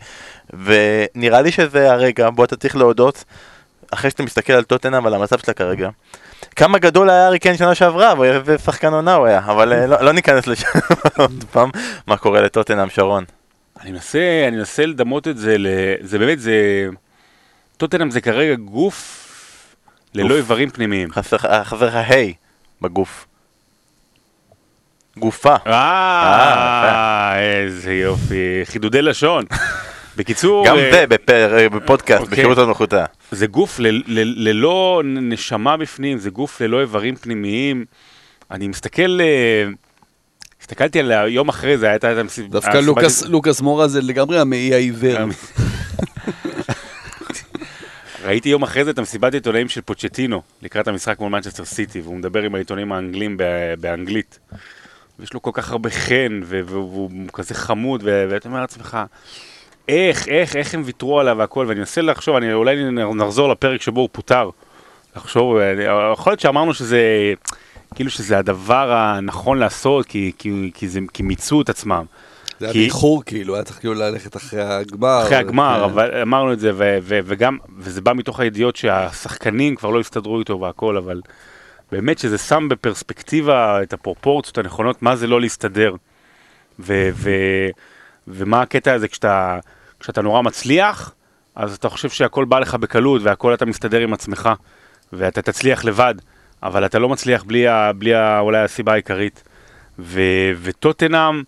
[0.64, 3.24] ונראה לי שזה הרגע בו אתה צריך להודות
[3.90, 5.88] אחרי שאתה מסתכל על טוטנאם ועל המצב שלה כרגע.
[6.56, 10.00] כמה גדול היה הארי קיין שנה שעברה, ואיזה שחקן עונה הוא היה, אבל אה, לא
[10.00, 10.68] לא ניכנס לשם
[11.16, 11.70] עוד פעם,
[12.06, 13.24] מה קורה לטוטנאם שרון.
[13.80, 15.66] אני מנסה, אני מנסה לדמות את זה, ל...
[16.00, 16.86] זה באמת, זה...
[17.76, 19.28] טוטנאם זה כרגע גוף
[20.14, 20.36] ללא.
[20.36, 21.12] איברים פנימיים.
[21.12, 22.34] חסר לך היי
[22.80, 23.26] בגוף.
[25.16, 25.56] גופה.
[25.66, 29.44] אה, איזה יופי, חידודי לשון.
[30.16, 32.36] בקיצור, גם אה, זה אה, בפודקאסט, אוקיי.
[32.36, 33.04] בשירות המלכותה.
[33.32, 37.84] זה גוף ל- ל- ללא נשמה בפנים, זה גוף ללא איברים פנימיים.
[38.50, 39.64] אני מסתכל, אה,
[40.60, 42.12] הסתכלתי על היום אחרי זה, הייתה.
[42.48, 45.16] דווקא לוקאס- לוקאס מורה זה לגמרי המעי העיוור.
[48.24, 52.16] ראיתי יום אחרי זה את המסיבת עיתונאים של פוצ'טינו, לקראת המשחק מול מנצ'סטר סיטי, והוא
[52.16, 53.36] מדבר עם העיתונים האנגלים
[53.80, 54.38] באנגלית.
[55.18, 58.98] ויש לו כל כך הרבה חן, והוא כזה חמוד, ואתה אומר לעצמך,
[59.88, 62.76] איך, איך, איך הם ויתרו עליו והכל, ואני מנסה לחשוב, אני, אולי
[63.14, 64.50] נחזור לפרק שבו הוא פוטר.
[65.16, 65.56] לחשוב,
[66.12, 67.32] יכול להיות שאמרנו שזה,
[67.94, 72.04] כאילו שזה הדבר הנכון לעשות, כי, כי, כי, זה, כי מיצו את עצמם.
[72.60, 75.22] זה היה כי- באיחור כאילו, היה צריך כאילו ללכת אחרי הגמר.
[75.22, 75.84] אחרי הגמר, כן.
[75.84, 76.70] אבל אמרנו את זה,
[77.04, 81.20] וגם, וזה בא מתוך הידיעות שהשחקנים כבר לא הסתדרו איתו והכל, אבל
[81.92, 85.94] באמת שזה שם בפרספקטיבה את הפרופורציות הנכונות, מה זה לא להסתדר.
[86.80, 87.10] ו-
[88.28, 89.58] ומה הקטע הזה כשאתה,
[90.00, 91.14] כשאתה נורא מצליח,
[91.54, 94.48] אז אתה חושב שהכל בא לך בקלות והכל אתה מסתדר עם עצמך,
[95.12, 96.14] ואתה תצליח לבד,
[96.62, 99.42] אבל אתה לא מצליח בלי, ה- בלי ה- אולי הסיבה העיקרית.
[99.98, 101.42] ו- וטוטנאם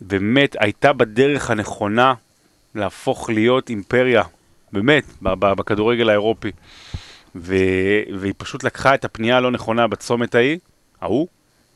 [0.00, 2.14] באמת הייתה בדרך הנכונה
[2.74, 4.22] להפוך להיות אימפריה,
[4.72, 6.50] באמת, בכדורגל האירופי.
[7.36, 7.54] ו...
[8.18, 10.58] והיא פשוט לקחה את הפנייה הלא נכונה בצומת ההיא,
[11.00, 11.28] ההוא,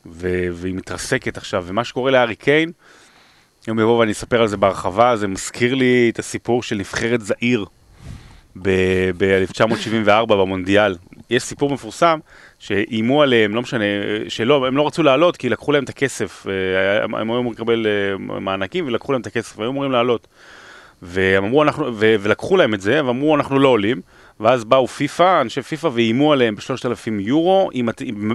[0.05, 0.47] ו...
[0.53, 2.71] והיא מתרסקת עכשיו, ומה שקורה להארי קיין,
[3.67, 7.65] יום יבוא ואני אספר על זה בהרחבה, זה מזכיר לי את הסיפור של נבחרת זעיר
[8.61, 10.95] ב-1974 במונדיאל.
[11.29, 12.19] יש סיפור מפורסם
[12.59, 13.83] שאיימו עליהם, לא משנה,
[14.27, 17.87] שלא, הם לא רצו לעלות כי לקחו להם את הכסף, אה, הם היו אמורים לקבל
[17.87, 20.27] אה, מענקים ולקחו להם את הכסף, והיו אמורים לעלות.
[21.01, 24.01] והם אמרו, אנחנו, ו, ולקחו להם את זה, ואמרו אנחנו לא עולים,
[24.39, 27.89] ואז באו פיפא, אנשי פיפא, ואיימו עליהם ב-3,000 יורו, אם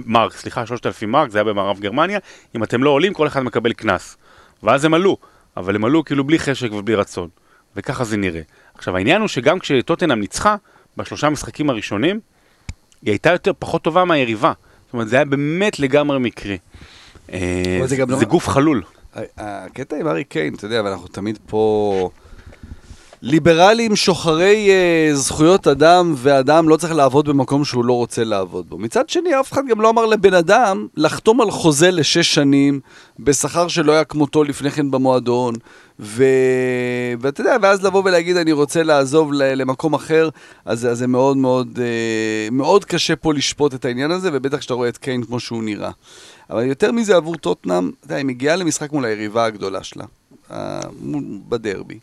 [0.05, 2.19] מרק, סליחה, 3,000 מרק, זה היה במערב גרמניה,
[2.55, 4.17] אם אתם לא עולים, כל אחד מקבל קנס.
[4.63, 5.17] ואז הם עלו,
[5.57, 7.29] אבל הם עלו כאילו בלי חשק ובלי רצון,
[7.75, 8.41] וככה זה נראה.
[8.75, 10.55] עכשיו העניין הוא שגם כשטוטנאם ניצחה,
[10.97, 12.19] בשלושה המשחקים הראשונים,
[13.01, 14.53] היא הייתה יותר פחות טובה מהיריבה.
[14.85, 16.57] זאת אומרת, זה היה באמת לגמרי מקרי.
[17.33, 18.83] אה, אבל זה לא- זה גוף חלול.
[19.37, 22.09] הקטע עם ארי קיין, אתה יודע, ואנחנו תמיד פה
[23.25, 28.77] ליברלים שוחרי uh, זכויות אדם, ואדם לא צריך לעבוד במקום שהוא לא רוצה לעבוד בו.
[28.77, 32.79] מצד שני, אף אחד גם לא אמר לבן אדם לחתום על חוזה לשש שנים,
[33.19, 35.55] בשכר שלא היה כמותו לפני כן במועדון,
[35.99, 36.23] ו...
[37.19, 40.29] ואתה יודע, ואז לבוא ולהגיד, אני רוצה לעזוב למקום אחר,
[40.65, 44.73] אז, אז זה מאוד מאוד, uh, מאוד קשה פה לשפוט את העניין הזה, ובטח כשאתה
[44.73, 45.91] רואה את קיין כמו שהוא נראה.
[46.49, 50.05] אבל יותר מזה עבור טוטנאם, אתה יודע, היא מגיעה למשחק מול היריבה הגדולה שלה,
[51.49, 51.99] בדרבי.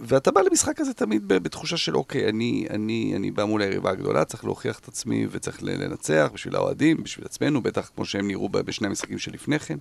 [0.00, 4.24] ואתה בא למשחק הזה תמיד בתחושה של אוקיי, אני, אני, אני בא מול היריבה הגדולה,
[4.24, 8.86] צריך להוכיח את עצמי וצריך לנצח בשביל האוהדים, בשביל עצמנו, בטח כמו שהם נראו בשני
[8.86, 9.78] המשחקים שלפני כן.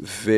[0.00, 0.32] ו...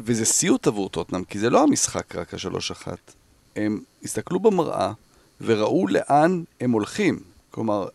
[0.00, 3.12] וזה סיוט עבור טוטנאם, כי זה לא המשחק רק השלוש אחת.
[3.56, 4.92] הם הסתכלו במראה
[5.40, 7.18] וראו לאן הם הולכים.
[7.50, 7.88] כלומר,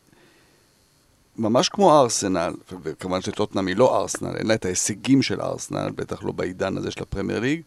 [1.38, 6.24] ממש כמו ארסנל, וכמובן שטוטנאם היא לא ארסנל, אין לה את ההישגים של ארסנל, בטח
[6.24, 7.62] לא בעידן הזה של הפרמייר ליג,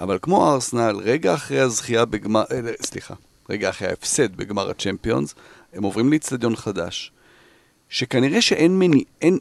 [0.00, 3.14] אבל כמו ארסנל, רגע אחרי הזכייה בגמר, אה, סליחה,
[3.50, 5.34] רגע אחרי ההפסד בגמר הצ'מפיונס,
[5.72, 7.12] הם עוברים לאיצטדיון חדש,
[7.88, 9.04] שכנראה שאין מני...
[9.22, 9.38] אין...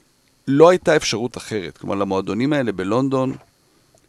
[0.48, 1.78] לא הייתה אפשרות אחרת.
[1.78, 3.36] כלומר, למועדונים האלה בלונדון,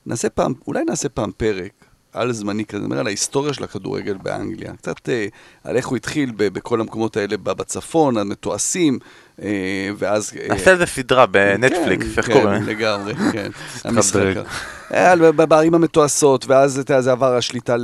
[0.07, 1.73] נעשה פעם, אולי נעשה פעם פרק
[2.13, 4.77] על זמני כזה, נדבר על ההיסטוריה של הכדורגל באנגליה.
[4.77, 5.27] קצת אה,
[5.65, 8.99] על איך הוא התחיל ב- בכל המקומות האלה בצפון, המתועשים,
[9.99, 10.33] ואז...
[10.41, 12.63] אה, נעשה על זה סדרה בנטפליקס, כן, איך כן, קוראים?
[12.63, 13.51] לגמרי, כן.
[13.85, 14.35] המשחק.
[14.93, 17.77] ב- בערים המתועשות, ואז אתה יודע, זה עבר השליטה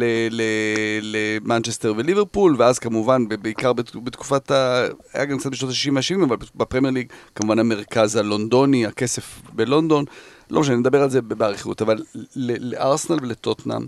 [1.02, 4.86] למנצ'סטר וליברפול, ואז כמובן, בעיקר בת- בתקופת ה...
[5.14, 10.04] היה גם קצת בשנות ה-60 וה-70, אבל בפרמייר ליג, כמובן המרכז הלונדוני, הכסף בלונדון.
[10.50, 12.02] לא משנה, נדבר על זה באריכות, אבל
[12.36, 13.86] לארסנל ולטוטנאם,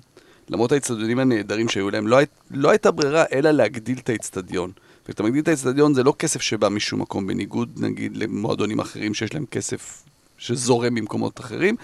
[0.50, 4.70] למרות האצטדיונים הנהדרים שהיו להם, לא, הי- לא הייתה ברירה אלא להגדיל את האצטדיון.
[5.08, 9.34] וכשאתה מגדיל את האצטדיון זה לא כסף שבא משום מקום, בניגוד נגיד למועדונים אחרים שיש
[9.34, 10.02] להם כסף
[10.38, 11.76] שזורם ממקומות אחרים,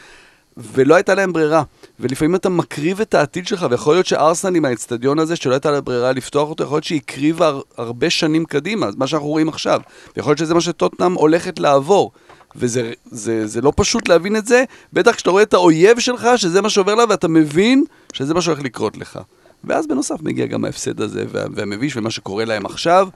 [0.56, 1.62] ולא הייתה להם ברירה.
[2.00, 5.80] ולפעמים אתה מקריב את העתיד שלך, ויכול להיות שארסנל עם האצטדיון הזה, שלא הייתה לה
[5.80, 9.80] ברירה לפתוח אותו, יכול להיות שהיא הקריבה הר- הרבה שנים קדימה, מה שאנחנו רואים עכשיו.
[10.16, 12.12] ויכול להיות שזה מה שטוטנאם הולכת לעבור.
[12.56, 16.62] וזה זה, זה לא פשוט להבין את זה, בטח כשאתה רואה את האויב שלך, שזה
[16.62, 19.18] מה שעובר לה, ואתה מבין שזה מה שהולך לקרות לך.
[19.66, 23.08] ואז בנוסף מגיע גם ההפסד הזה וה- והמביש, ומה שקורה להם עכשיו.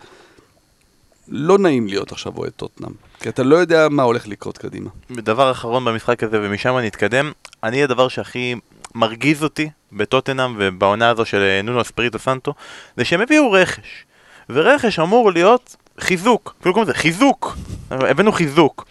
[1.29, 4.91] לא נעים להיות עכשיו אוהד טוטנאם, כי אתה לא יודע מה הולך לקרות קדימה.
[5.11, 7.33] דבר אחרון במשחק הזה, ומשם נתקדם,
[7.63, 8.55] אני הדבר שהכי
[8.95, 12.55] מרגיז אותי בטוטנאם ובעונה הזו של אה, נונו אספריטו סנטו,
[12.97, 14.05] זה שהם הביאו רכש.
[14.51, 17.57] ורכש אמור להיות חיזוק, אפילו קוראים לזה חיזוק,
[17.91, 18.85] הבאנו חיזוק.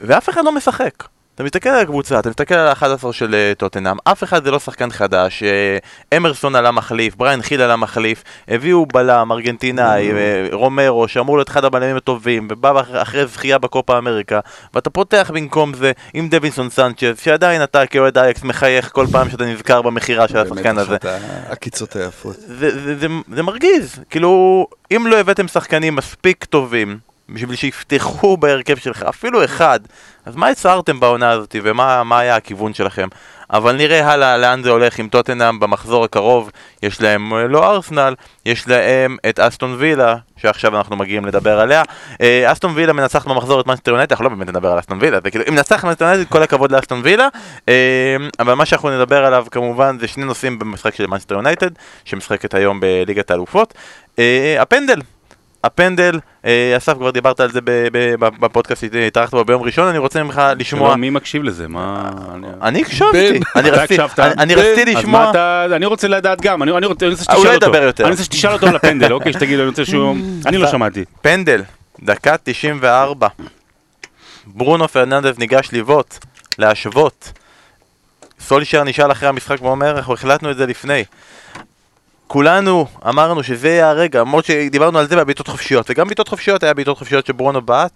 [0.00, 1.04] ואף אחד לא משחק.
[1.38, 4.58] אתה מסתכל על הקבוצה, אתה מסתכל על ה-11 של אה, טוטנאם, אף אחד זה לא
[4.58, 5.78] שחקן חדש, אה,
[6.16, 10.16] אמרסון עלה מחליף, בריין חיל עלה מחליף, הביאו בלם ארגנטינאי, אה,
[10.52, 14.40] רומרו, שאמור להיות אחד הבלמים הטובים, ובא אח- אחרי זכייה בקופה אמריקה,
[14.74, 19.44] ואתה פותח במקום זה עם דווינסון סנצ'ז, שעדיין אתה כאוהד אייקס מחייך כל פעם שאתה
[19.44, 20.96] נזכר במכירה של השחקן באמת הזה.
[20.96, 21.04] אחת
[21.48, 22.36] העקיצות היפות.
[23.34, 26.98] זה מרגיז, כאילו, אם לא הבאתם שחקנים מספיק טובים
[27.28, 29.80] בשביל שיפתחו בהרכב שלך, אפילו אחד,
[30.26, 33.08] אז מה הצהרתם בעונה הזאת ומה מה היה הכיוון שלכם?
[33.50, 36.50] אבל נראה הלאה לאן זה הולך עם טוטנאם במחזור הקרוב,
[36.82, 38.14] יש להם אה, לא ארסנל,
[38.46, 41.82] יש להם את אסטון וילה, שעכשיו אנחנו מגיעים לדבר עליה.
[42.20, 45.18] אה, אסטון וילה מנצחת במחזור את מנצ'סטר יונייטד, אנחנו לא באמת נדבר על אסטון וילה,
[45.24, 47.28] זה כאילו, אם נצח מנצ'סטר יונייטד, כל הכבוד לאסטון וילה,
[47.68, 51.70] אה, אבל מה שאנחנו נדבר עליו כמובן זה שני נושאים במשחק של מנצ'סטר יונייטד,
[52.04, 53.74] שמשחקת היום בליגת האלופות.
[54.58, 55.00] הפנדל,
[55.64, 59.98] הפנדל, אה, אסף כבר דיברת על זה ב- ב- בפודקאסט שהתארחת בו ביום ראשון, אני
[59.98, 60.88] רוצה ממך לשמוע.
[60.88, 61.68] לא, מי מקשיב לזה?
[61.68, 62.10] מה...
[62.62, 63.28] אני- הקשבתי.
[63.56, 64.18] אני אתה רציתי- הקשבת?
[64.38, 64.54] אני-
[64.94, 65.66] לשמוע, אתה...
[65.76, 67.66] אני רוצה לדעת גם, אני אני רוצה אני רוצה הוא שתשאל לא אותו.
[67.66, 68.04] ידבר יותר.
[68.04, 69.32] אני רוצה שתשאל אותו על הפנדל, אוקיי?
[69.32, 70.16] שתגיד אני רוצה שהוא...
[70.46, 71.04] אני לא שמעתי.
[71.22, 71.62] פנדל,
[72.02, 73.28] דקה 94,
[74.46, 76.14] ברונו פרננדז ניגש לבעוט,
[76.58, 77.32] להשוות.
[78.40, 81.04] סולישר נשאל אחרי המשחק ואומר, אנחנו החלטנו את זה לפני.
[82.28, 86.74] כולנו אמרנו שזה יהיה הרגע, למרות שדיברנו על זה בבעיטות חופשיות, וגם בעיטות חופשיות היה
[86.74, 87.92] בעיטות חופשיות שברונו בעט,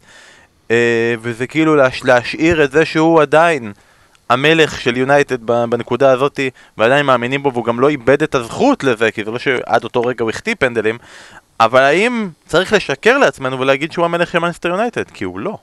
[0.71, 3.73] אה, וזה כאילו להש, להשאיר את זה שהוא עדיין
[4.31, 6.41] המלך של יונייטד בנקודה הזאת,
[6.79, 10.03] ועדיין מאמינים בו, והוא גם לא איבד את הזכות לזה, כי זה לא שעד אותו
[10.03, 10.99] רגע הוא החטיא פנדלים,
[11.61, 15.11] אבל האם צריך לשקר לעצמנו ולהגיד שהוא המלך של מנסטר יונייטד?
[15.11, 15.59] כי הוא לא.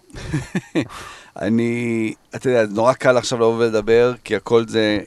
[1.41, 4.99] אני, אתה יודע, נורא קל עכשיו לבוא ולדבר, כי הכל זה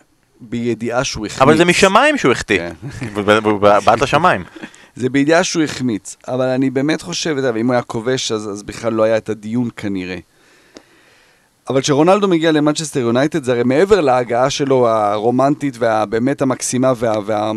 [0.49, 1.43] בידיעה שהוא החמיץ.
[1.43, 3.25] אבל זה משמיים שהוא החטיא, כן.
[3.61, 4.45] בעט לשמיים.
[4.97, 8.93] זה בידיעה שהוא החמיץ, אבל אני באמת חושב, ואם הוא היה כובש, אז, אז בכלל
[8.93, 10.19] לא היה את הדיון כנראה.
[11.69, 17.53] אבל כשרונלדו מגיע למנצ'סטר יונייטד, זה הרי מעבר להגעה שלו הרומנטית והבאמת המקסימה, וה, וה,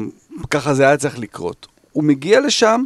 [0.49, 1.67] ככה זה היה צריך לקרות.
[1.91, 2.83] הוא מגיע לשם,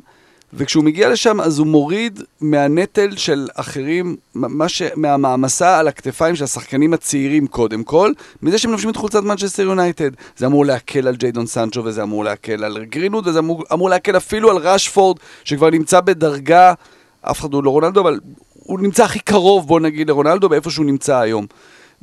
[0.53, 4.81] וכשהוא מגיע לשם אז הוא מוריד מהנטל של אחרים, מה ש...
[4.95, 10.09] מהמעמסה על הכתפיים של השחקנים הצעירים קודם כל, מזה שהם לובשים את חולצת מנצ'סטר יונייטד.
[10.37, 14.17] זה אמור להקל על ג'יידון סנצ'ו וזה אמור להקל על גרינוד וזה אמור, אמור להקל
[14.17, 16.73] אפילו על ראשפורד שכבר נמצא בדרגה,
[17.21, 18.19] אף אחד הוא לא רונלדו, אבל
[18.53, 21.45] הוא נמצא הכי קרוב בוא נגיד לרונלדו באיפה שהוא נמצא היום.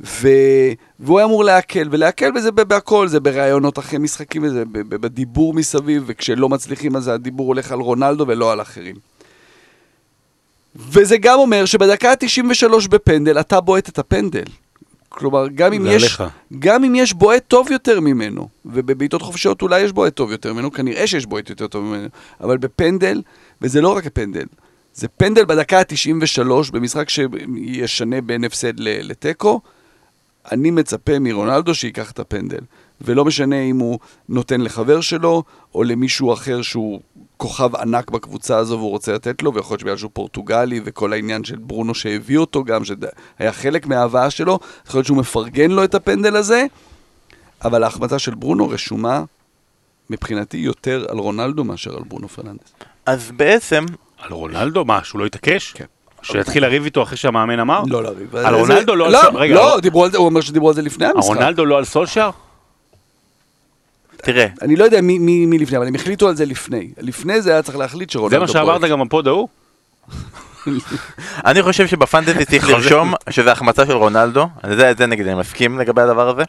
[0.01, 0.27] ו...
[0.99, 6.49] והוא היה אמור להקל, ולהקל בזה בהכל, זה בראיונות אחרי משחקים, וזה בדיבור מסביב, וכשלא
[6.49, 8.95] מצליחים אז הדיבור הולך על רונלדו ולא על אחרים.
[10.75, 14.43] וזה גם אומר שבדקה ה-93 בפנדל, אתה בועט את הפנדל.
[15.09, 16.17] כלומר, גם אם, יש,
[16.59, 20.71] גם אם יש בועט טוב יותר ממנו, ובבעיטות חופשיות אולי יש בועט טוב יותר ממנו,
[20.71, 22.07] כנראה שיש בועט יותר טוב ממנו,
[22.41, 23.21] אבל בפנדל,
[23.61, 24.45] וזה לא רק הפנדל,
[24.93, 29.61] זה פנדל בדקה ה-93 במשחק שישנה בין הפסד לתיקו,
[30.51, 32.59] אני מצפה מרונלדו שייקח את הפנדל.
[33.01, 35.43] ולא משנה אם הוא נותן לחבר שלו,
[35.75, 37.01] או למישהו אחר שהוא
[37.37, 41.43] כוכב ענק בקבוצה הזו והוא רוצה לתת לו, ויכול להיות שבגלל שהוא פורטוגלי, וכל העניין
[41.43, 45.95] של ברונו שהביא אותו גם, שהיה חלק מההבאה שלו, יכול להיות שהוא מפרגן לו את
[45.95, 46.65] הפנדל הזה,
[47.63, 49.23] אבל ההחמצה של ברונו רשומה
[50.09, 52.73] מבחינתי יותר על רונלדו מאשר על ברונו פרננדס.
[53.05, 53.85] אז בעצם...
[54.17, 54.85] על רונלדו?
[54.85, 55.71] מה, שהוא לא התעקש?
[55.71, 55.85] כן.
[56.31, 57.83] שיתחיל לריב איתו אחרי שהמאמן אמר?
[57.87, 58.35] לא לריב.
[58.35, 59.41] על רונלדו לא על לא, סולשייר?
[59.41, 61.27] רגע, לא, דיברו על זה, הוא אומר שדיברו על זה לפני המשחק.
[61.27, 62.29] רונלדו לא על סולשייר?
[64.17, 66.89] תראה, אני לא יודע מי- לפני, אבל הם החליטו על זה לפני.
[66.97, 68.81] לפני זה היה צריך להחליט שרונלדו זה מה שאמרת.
[68.91, 69.47] גם בפוד ההוא?
[71.45, 76.01] אני חושב שבפנטזי צריך לרשום שזה החמצה של רונלדו, זה, זה נגיד, אני מסכים לגבי
[76.01, 76.43] הדבר הזה.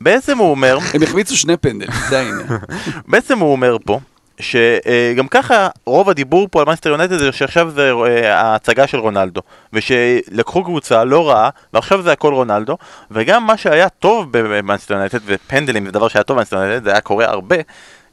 [0.00, 2.46] בעצם הוא אומר, הם החמיצו שני פנדלים, זה העניין.
[3.08, 4.00] בעצם הוא אומר פה,
[4.40, 9.40] שגם ככה רוב הדיבור פה על מנסטר יונייטד זה שעכשיו זה אה, ההצגה של רונלדו
[9.72, 12.76] ושלקחו קבוצה לא רעה ועכשיו זה הכל רונלדו
[13.10, 17.00] וגם מה שהיה טוב במנצ'סטר יונייטד ופנדלים זה דבר שהיה טוב במנצ'סטר יונייטד זה היה
[17.00, 17.56] קורה הרבה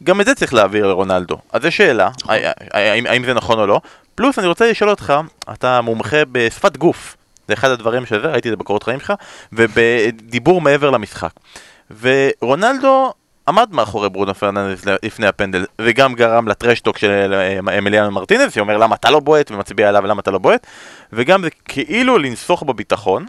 [0.04, 1.38] גם את זה צריך להעביר לרונלדו.
[1.54, 3.82] אז זו שאלה האם, האם, האם זה נכון או לא?
[4.16, 5.14] פלוס אני רוצה לשאול אותך
[5.54, 9.14] אתה מומחה בשפת גוף זה אחד הדברים שזה ראיתי את זה בקורות חיים שלך
[9.54, 11.32] ובדיבור מעבר למשחק.
[12.02, 13.14] ורונלדו
[13.48, 18.54] עמד מאחורי ברונו פרננדס לפני הפנדל וגם גרם ל trash talk של אה, אמיליאנו מרטינז
[18.54, 19.52] שאומר למה אתה לא בועט?
[19.52, 20.68] ומצביע עליו למה אתה לא בועט?
[21.14, 23.26] וגם זה כאילו לנסוך בביטחון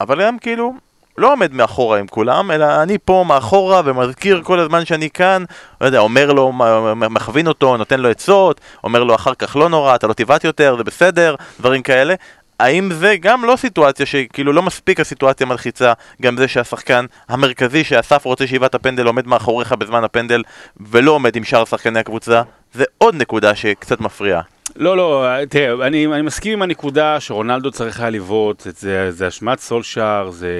[0.00, 0.74] אבל גם כאילו
[1.18, 5.44] לא עומד מאחורה עם כולם אלא אני פה מאחורה ומזכיר כל הזמן שאני כאן
[5.80, 6.52] לא יודע, אומר לו,
[6.96, 10.74] מכווין אותו, נותן לו עצות אומר לו אחר כך לא נורא, אתה לא תבעט יותר,
[10.78, 12.14] זה בסדר, דברים כאלה
[12.60, 15.92] האם זה גם לא סיטואציה שכאילו לא מספיק הסיטואציה מלחיצה
[16.22, 20.42] גם זה שהשחקן המרכזי שאסף רוצה שאיבת הפנדל עומד מאחוריך בזמן הפנדל
[20.90, 22.42] ולא עומד עם שאר שחקני הקבוצה
[22.72, 24.42] זה עוד נקודה שקצת מפריעה
[24.76, 29.58] לא, לא, תראה, אני, אני מסכים עם הנקודה שרונלדו צריך היה לבעוט, זה, זה אשמת
[29.58, 30.52] סולשאר, זה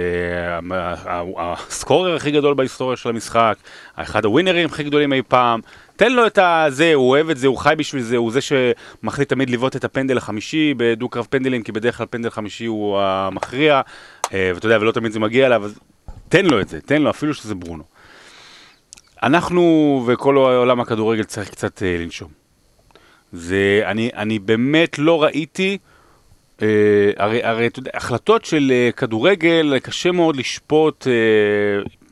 [1.38, 3.54] הסקורר הכי גדול בהיסטוריה של המשחק,
[3.96, 5.60] אחד הווינרים הכי גדולים אי פעם.
[5.98, 9.28] תן לו את הזה, הוא אוהב את זה, הוא חי בשביל זה, הוא זה שמחליט
[9.28, 13.80] תמיד לבעוט את הפנדל החמישי בדו-קרב פנדלים, כי בדרך כלל פנדל חמישי הוא המכריע,
[14.32, 15.78] אה, ואתה יודע, ולא תמיד זה מגיע אליו, אז
[16.28, 17.84] תן לו את זה, תן לו, אפילו שזה ברונו.
[19.22, 22.28] אנחנו וכל עולם הכדורגל צריך קצת אה, לנשום.
[23.32, 25.78] זה, אני, אני באמת לא ראיתי,
[26.62, 26.66] אה,
[27.16, 31.06] הרי, הרי אתה יודע, החלטות של אה, כדורגל קשה מאוד לשפוט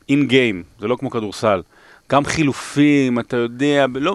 [0.08, 1.62] אין גיים, זה לא כמו כדורסל.
[2.10, 4.14] גם חילופים, אתה יודע, לא,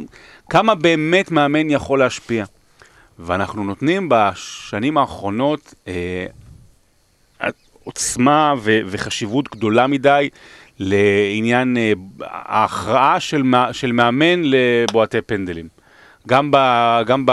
[0.49, 2.45] כמה באמת מאמן יכול להשפיע.
[3.19, 6.25] ואנחנו נותנים בשנים האחרונות אה,
[7.83, 10.29] עוצמה ו- וחשיבות גדולה מדי
[10.79, 15.67] לעניין אה, ההכרעה של, של מאמן לבועטי פנדלים.
[16.27, 16.57] גם, ב,
[17.05, 17.31] גם, ב,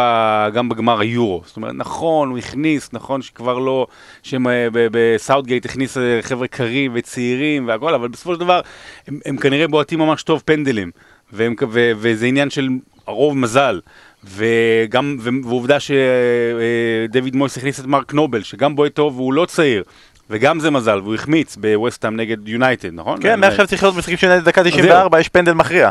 [0.55, 1.43] גם בגמר היורו.
[1.47, 3.87] זאת אומרת, נכון, הוא הכניס, נכון שכבר לא,
[4.23, 8.61] שבסאוטגייט הכניס אה, חבר'ה קרים וצעירים והכל, אבל בסופו של דבר
[9.09, 10.91] הם, הם כנראה בועטים ממש טוב פנדלים,
[11.33, 12.69] והם, ו, וזה עניין של
[13.07, 13.81] הרוב מזל.
[14.25, 19.83] וגם, ועובדה שדויד מויס הכניס את מרק נובל, שגם בועט טוב והוא לא צעיר.
[20.31, 23.23] וגם זה מזל, והוא החמיץ בווסטהאם נגד יונייטד, נכון?
[23.23, 25.89] כן, מעכשיו צריך להיות משחקים של דקה 94, יש פנדל מכריע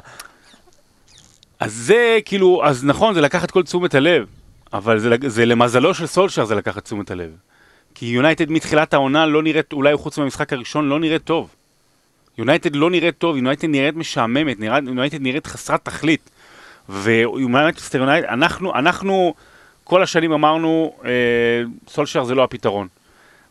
[1.60, 4.26] אז זה כאילו, אז נכון, זה לקח את כל תשומת הלב,
[4.74, 7.30] אבל זה, זה למזלו של סולשייר זה לקח את תשומת הלב.
[7.96, 11.50] כי יונייטד מתחילת העונה לא נראית, אולי חוץ מהמשחק הראשון, לא נראית טוב.
[12.38, 16.30] יונייטד לא נראית טוב, יונייטד נראית משעממת, יונייטד נראית חסרת תכלית.
[16.90, 17.96] ויונייטד,
[18.30, 19.34] אנחנו, אנחנו
[19.84, 21.12] כל השנים אמרנו, אה,
[21.88, 22.88] סולשר זה לא הפתרון.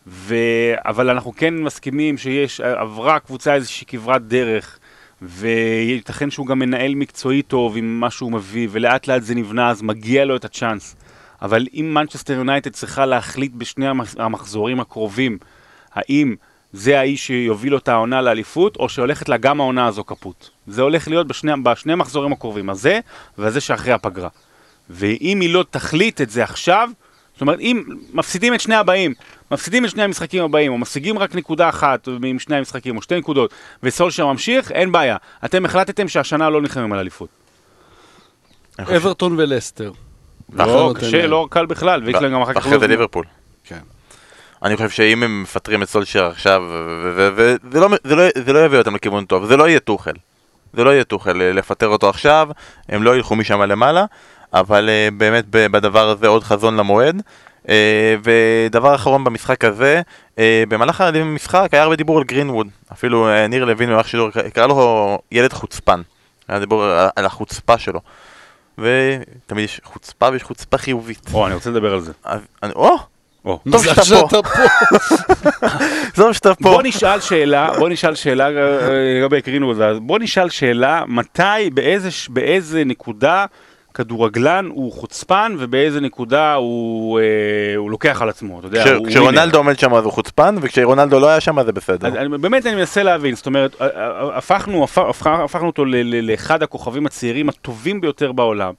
[0.06, 0.34] ו...
[0.76, 4.78] אבל אנחנו כן מסכימים שיש, עברה הקבוצה איזושהי כברת דרך,
[5.22, 9.82] וייתכן שהוא גם מנהל מקצועי טוב עם מה שהוא מביא, ולאט לאט זה נבנה, אז
[9.82, 10.96] מגיע לו את הצ'אנס.
[11.42, 13.86] אבל אם מנצ'סטר יונייטד צריכה להחליט בשני
[14.18, 15.38] המחזורים הקרובים,
[15.92, 16.34] האם
[16.72, 20.50] זה האיש שיוביל אותה העונה לאליפות, או שהולכת לה גם העונה הזו כפות.
[20.66, 23.00] זה הולך להיות בשני, בשני המחזורים הקרובים, הזה
[23.38, 24.28] וזה שאחרי הפגרה.
[24.90, 26.90] ואם היא לא תחליט את זה עכשיו,
[27.36, 29.14] זאת אומרת, אם מפסידים את שני הבאים,
[29.50, 33.18] מפסידים את שני המשחקים הבאים, או משיגים רק נקודה אחת עם שני המשחקים, או שתי
[33.18, 35.16] נקודות, וסולשר ממשיך, אין בעיה.
[35.44, 37.28] אתם החלטתם שהשנה לא נלחמים על אליפות.
[38.78, 39.92] אברטון ולסטר.
[40.52, 42.58] לא, קשה, לא קל בכלל, ויקלר גם אחר כך...
[42.58, 43.24] אחרי זה ליברפול.
[43.64, 43.78] כן.
[44.62, 46.62] אני חושב שאם הם מפטרים את סולשר עכשיו,
[47.14, 50.14] וזה לא יביא אותם לכיוון טוב, זה לא יהיה טוחל.
[50.72, 52.48] זה לא יהיה טוחל לפטר אותו עכשיו,
[52.88, 54.04] הם לא ילכו משם למעלה,
[54.52, 57.22] אבל אה, באמת בדבר הזה עוד חזון למועד.
[57.68, 60.02] אה, ודבר אחרון במשחק הזה,
[60.38, 65.18] אה, במהלך המשחק היה הרבה דיבור על גרינווד, אפילו ניר לוין במערכת שידור קרא לו
[65.32, 66.00] ילד חוצפן,
[66.48, 66.84] היה דיבור
[67.16, 68.00] על החוצפה שלו.
[68.78, 71.30] ותמיד יש חוצפה ויש חוצפה חיובית.
[71.32, 72.12] או, אני רוצה לדבר על זה.
[72.74, 72.96] או!
[73.70, 74.42] טוב שאתה פה.
[76.16, 76.70] טוב שאתה פה.
[76.70, 78.48] בוא נשאל שאלה, בוא נשאל שאלה
[79.20, 81.70] לגבי גרינווד, בוא נשאל שאלה, מתי,
[82.28, 83.46] באיזה נקודה
[83.96, 87.24] כדורגלן הוא חוצפן ובאיזה נקודה הוא, אה,
[87.76, 88.84] הוא לוקח על עצמו, אתה יודע.
[88.84, 92.08] כש, כשרונלדו עומד שם אז הוא חוצפן וכשרונלדו לא היה שם אז זה בסדר.
[92.08, 93.76] אז, אני, באמת אני מנסה להבין, זאת אומרת,
[94.34, 98.72] הפכנו, הפכ, הפכנו אותו לאחד הכוכבים הצעירים הטובים ביותר בעולם.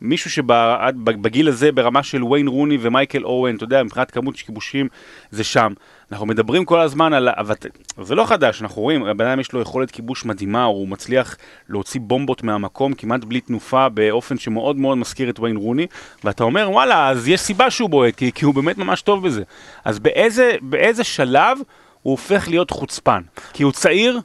[0.00, 4.88] מישהו שבגיל הזה ברמה של ויין רוני ומייקל אורן, אתה יודע, מבחינת כמות כיבושים
[5.30, 5.72] זה שם.
[6.12, 7.28] אנחנו מדברים כל הזמן על...
[7.28, 7.54] אבל
[8.02, 11.36] זה לא חדש, אנחנו רואים, הבן אדם יש לו יכולת כיבוש מדהימה, הוא מצליח
[11.68, 15.86] להוציא בומבות מהמקום כמעט בלי תנופה באופן שמאוד מאוד מזכיר את ויין רוני,
[16.24, 19.42] ואתה אומר, וואלה, אז יש סיבה שהוא בועט, כי, כי הוא באמת ממש טוב בזה.
[19.84, 21.58] אז באיזה, באיזה שלב
[22.02, 23.22] הוא הופך להיות חוצפן?
[23.52, 24.20] כי הוא צעיר?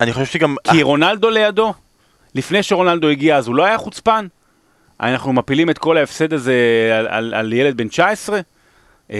[0.00, 0.56] אני חושב שגם...
[0.70, 1.74] כי רונלדו לידו?
[2.34, 4.26] לפני שרונלדו הגיע אז הוא לא היה חוצפן?
[5.00, 6.54] אנחנו מפילים את כל ההפסד הזה
[6.98, 8.40] על, על, על ילד בן 19?
[9.08, 9.14] Uh,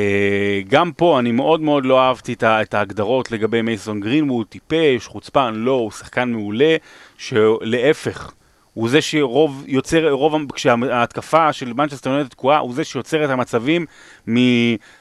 [0.68, 5.73] גם פה אני מאוד מאוד לא אהבתי את ההגדרות לגבי מייסון גרינווד, טיפש, חוצפן, לא,
[5.73, 6.77] הוא שחקן מעולה,
[7.18, 8.33] שלהפך,
[8.75, 13.87] הוא זה שרוב יוצר, רוב, כשההתקפה של מנצ'סטר יונטד תקועה, הוא זה שיוצר את המצבים
[14.31, 14.37] מ...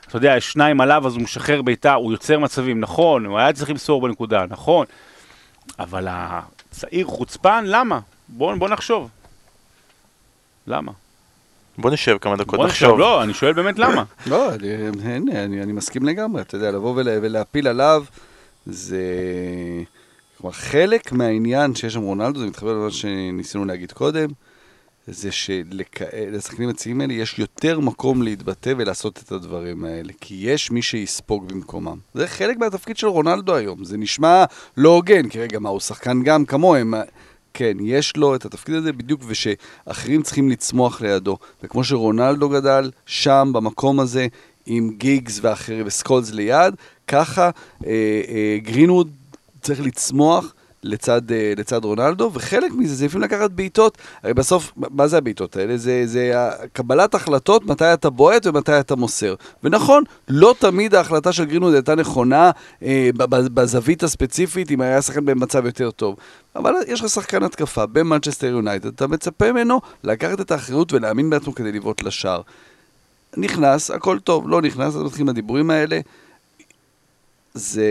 [0.07, 3.69] אתה יודע, שניים עליו אז הוא משחרר בעיטה, הוא יוצר מצבים, נכון, הוא היה צריך
[3.69, 4.85] למסור בנקודה, נכון,
[5.79, 7.99] אבל הצעיר חוצפן, למה?
[8.27, 9.09] בואו בוא נחשוב.
[10.67, 10.91] למה?
[11.77, 12.99] בוא נשב כמה דקות, בוא נחשוב.
[12.99, 14.03] לא, אני שואל באמת למה.
[14.31, 18.03] לא, הנה, אני, אני מסכים לגמרי, אתה יודע, לבוא ולה, ולהפיל עליו,
[18.65, 19.01] זה...
[20.37, 24.29] כלומר, חלק מהעניין שיש שם רונלדו, זה מתחבר למה שניסינו להגיד קודם,
[25.07, 30.81] זה שלשחקנים הצעירים האלה יש יותר מקום להתבטא ולעשות את הדברים האלה, כי יש מי
[30.81, 31.97] שיספוג במקומם.
[32.13, 34.45] זה חלק מהתפקיד של רונלדו היום, זה נשמע
[34.77, 36.93] לא הוגן, כי רגע, מה, הוא שחקן גם כמוהם.
[37.53, 41.37] כן, יש לו את התפקיד הזה בדיוק, ושאחרים צריכים לצמוח לידו.
[41.63, 44.27] וכמו שרונלדו גדל שם, במקום הזה,
[44.65, 46.75] עם גיגס ואחרים, וסקולס ליד,
[47.07, 47.49] ככה
[47.85, 47.91] אה,
[48.27, 49.11] אה, גרינווד
[49.61, 50.53] צריך לצמוח.
[50.83, 55.57] לצד, אה, לצד רונלדו, וחלק מזה זה לפעמים לקחת בעיטות, הרי בסוף, מה זה הבעיטות
[55.57, 55.77] האלה?
[55.77, 59.35] זה, זה קבלת החלטות מתי אתה בועט ומתי אתה מוסר.
[59.63, 62.51] ונכון, לא תמיד ההחלטה של גרינווד הייתה נכונה
[62.83, 63.09] אה,
[63.53, 66.15] בזווית הספציפית, אם היה שחקן במצב יותר טוב.
[66.55, 71.55] אבל יש לך שחקן התקפה במנצ'סטר יונייטד, אתה מצפה ממנו לקחת את האחריות ולהאמין בעצמו
[71.55, 72.41] כדי לבעוט לשער.
[73.37, 75.99] נכנס, הכל טוב, לא נכנס, אז מתחילים הדיבורים האלה.
[77.53, 77.85] זה...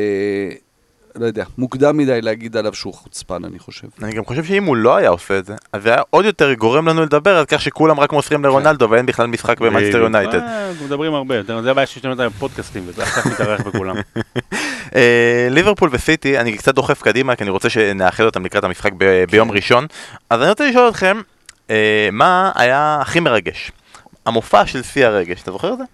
[1.17, 3.89] לא יודע, מוקדם מדי להגיד עליו שהוא חוצפן, אני חושב.
[4.03, 6.55] אני גם חושב שאם הוא לא היה עושה את זה, אז זה היה עוד יותר
[6.55, 10.35] גורם לנו לדבר על כך שכולם רק מוסרים לרונלדו ואין בכלל משחק במאנסטר יונייטד.
[10.35, 13.97] אה, מדברים הרבה, זה הבעיה שיש לנו פודקאסטים וזה עכשיו מתארח בכולם.
[14.97, 18.93] אה, ליברפול וסיטי, אני קצת דוחף קדימה כי אני רוצה שנאחד אותם לקראת המשחק
[19.31, 19.57] ביום כן.
[19.57, 19.87] ראשון.
[20.31, 21.21] אז אני רוצה לשאול אתכם,
[21.71, 23.73] אה, מה היה הכי מרגש?
[24.27, 25.85] המופע של שיא הרגש, אתה זוכר את זה?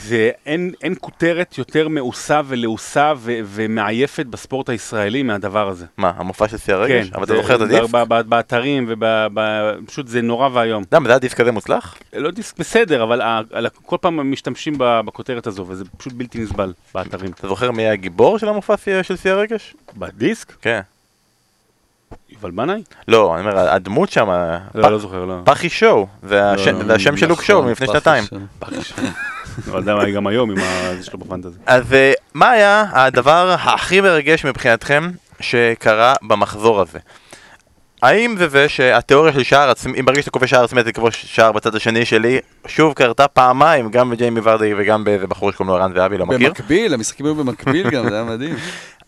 [0.00, 5.86] זה אין, אין כותרת יותר מעושה ולעוסה ו, ומעייפת בספורט הישראלי מהדבר הזה.
[5.96, 7.08] מה, המופע של שיא הרגש?
[7.08, 7.14] כן.
[7.14, 7.94] אבל אתה זוכר את הדיסק?
[8.28, 8.94] באתרים,
[9.82, 10.84] ופשוט זה נורא ואיום.
[10.92, 11.94] למה, זה היה דיסק כזה מוצלח?
[12.12, 13.20] לא דיסק בסדר, אבל
[13.86, 17.30] כל פעם משתמשים בכותרת הזו, וזה פשוט בלתי נסבל באתרים.
[17.30, 19.74] אתה זוכר מי היה הגיבור של המופע של שיא הרגש?
[19.96, 20.52] בדיסק?
[20.62, 20.80] כן.
[22.30, 22.82] יובל בנאי?
[23.08, 24.28] לא, אני אומר, הדמות שם,
[24.74, 25.34] לא, לא זוכר, לא.
[25.44, 28.24] פחי שואו, זה השם- זה השם של לוק שואו נכון, מלפני פח שנתיים.
[28.24, 28.46] ראשון.
[29.02, 29.10] לא
[29.74, 30.56] יודע מה גם היום עם
[30.98, 31.58] זה שלו בפנטזי.
[31.66, 36.98] אז אה, מה היה הדבר הכי מרגש מבחינתכם שקרה במחזור הזה?
[38.02, 41.26] האם זה זה שהתיאוריה של שער עצמי, אם ברגע שאתה כובש שער עצמי אתה כובש
[41.26, 45.82] שער בצד השני שלי, שוב קרתה פעמיים, גם בג'יימי ורדי וגם באיזה בחור שקוראים לו
[45.82, 46.48] ערן זהבי, לא מכיר?
[46.48, 48.56] במקביל, המשחקים היו במקביל גם, זה היה מדהים.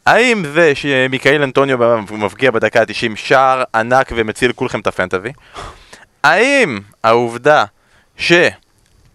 [0.07, 1.79] האם זה שמיקאיל אנטוניו
[2.11, 5.33] מבקיע בדקה ה-90 שער ענק ומציל כולכם את הפנטזי?
[6.25, 7.65] האם העובדה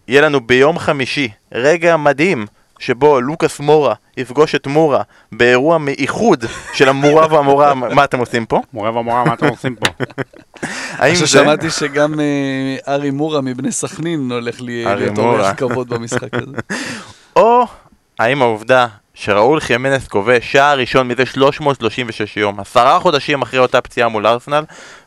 [0.06, 2.46] שיהיה לנו ביום חמישי רגע מדהים
[2.78, 5.02] שבו לוקאס מורה יפגוש את מורה
[5.32, 8.60] באירוע מאיחוד של המורה והמורה, מה אתם עושים פה?
[8.72, 9.86] מורה ומורה, מה אתם עושים פה?
[10.98, 11.26] האם עכשיו זה...
[11.26, 15.18] שמעתי שגם אה, ארי מורה מבני סכנין הולך להיות.
[15.18, 16.56] אורח כבוד במשחק הזה.
[17.36, 17.66] או
[18.18, 24.08] האם העובדה שראול חימנס כובש שער ראשון מזה 336 יום, עשרה חודשים אחרי אותה פציעה
[24.08, 24.64] מול ארסנל,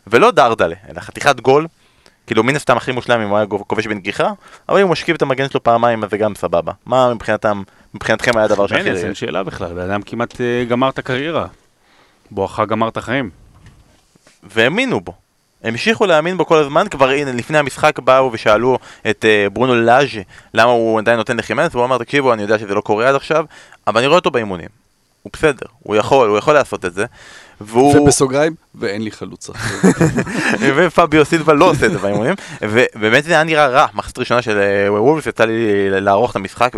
[0.07, 1.67] ולא דרדלה, אלא חתיכת גול,
[2.29, 4.31] כאילו מן הסתם הכי מושלם אם הוא היה כובש בנגיחה,
[4.69, 6.71] אבל אם הוא משכיב את המגן שלו פעמיים אז זה גם סבבה.
[6.85, 7.63] מה מבחינתם,
[7.93, 8.91] מבחינתכם היה הדבר שהכי...
[8.91, 11.47] אין שאלה בכלל, בן אדם כמעט אה, גמר את הקריירה.
[12.31, 13.29] בואכה גמר את החיים.
[14.43, 15.13] והאמינו בו.
[15.63, 18.77] המשיכו להאמין בו כל הזמן, כבר הנה לפני המשחק באו ושאלו
[19.09, 20.21] את uh, ברונו לאז'ה
[20.53, 23.45] למה הוא עדיין נותן לחימנס, והוא אמר תקשיבו אני יודע שזה לא קורה עד עכשיו,
[23.87, 24.69] אבל אני רואה אותו באימונים.
[25.23, 27.05] הוא בסדר, הוא יכול, הוא יכול לעשות את זה.
[27.61, 27.97] והוא...
[27.97, 29.89] ובסוגריים, ואין לי חלוץ אחר.
[30.75, 34.57] ופביו סילבה לא עושה את זה באימונים, ובאמת זה היה נראה רע, מחצית ראשונה של
[34.57, 36.73] אה, וולפס יצא לי לערוך את המשחק,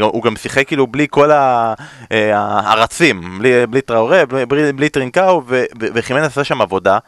[0.00, 1.74] הוא גם שיחק כאילו בלי כל ה-
[2.12, 2.36] אה,
[2.72, 6.98] הרצים, בלי, בלי טראורה, בלי, בלי, טרינקאו, ו- ו- וחימנס עשה שם עבודה,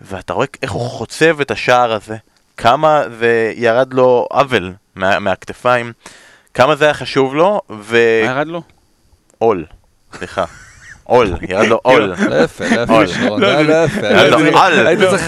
[0.00, 2.16] ואתה רואה איך הוא חוצב את השער הזה,
[2.56, 5.92] כמה זה ירד לו עוול מה, מהכתפיים,
[6.54, 7.76] כמה זה היה חשוב לו, מה
[8.24, 8.62] ירד לו?
[9.40, 9.64] ועול,
[10.18, 10.44] סליחה,
[11.10, 12.14] עול, ירד לו עול.
[13.06, 14.06] שרון, היה לא יפה.
[14.06, 14.86] ירד לו היית- על.
[14.86, 15.22] היית צריך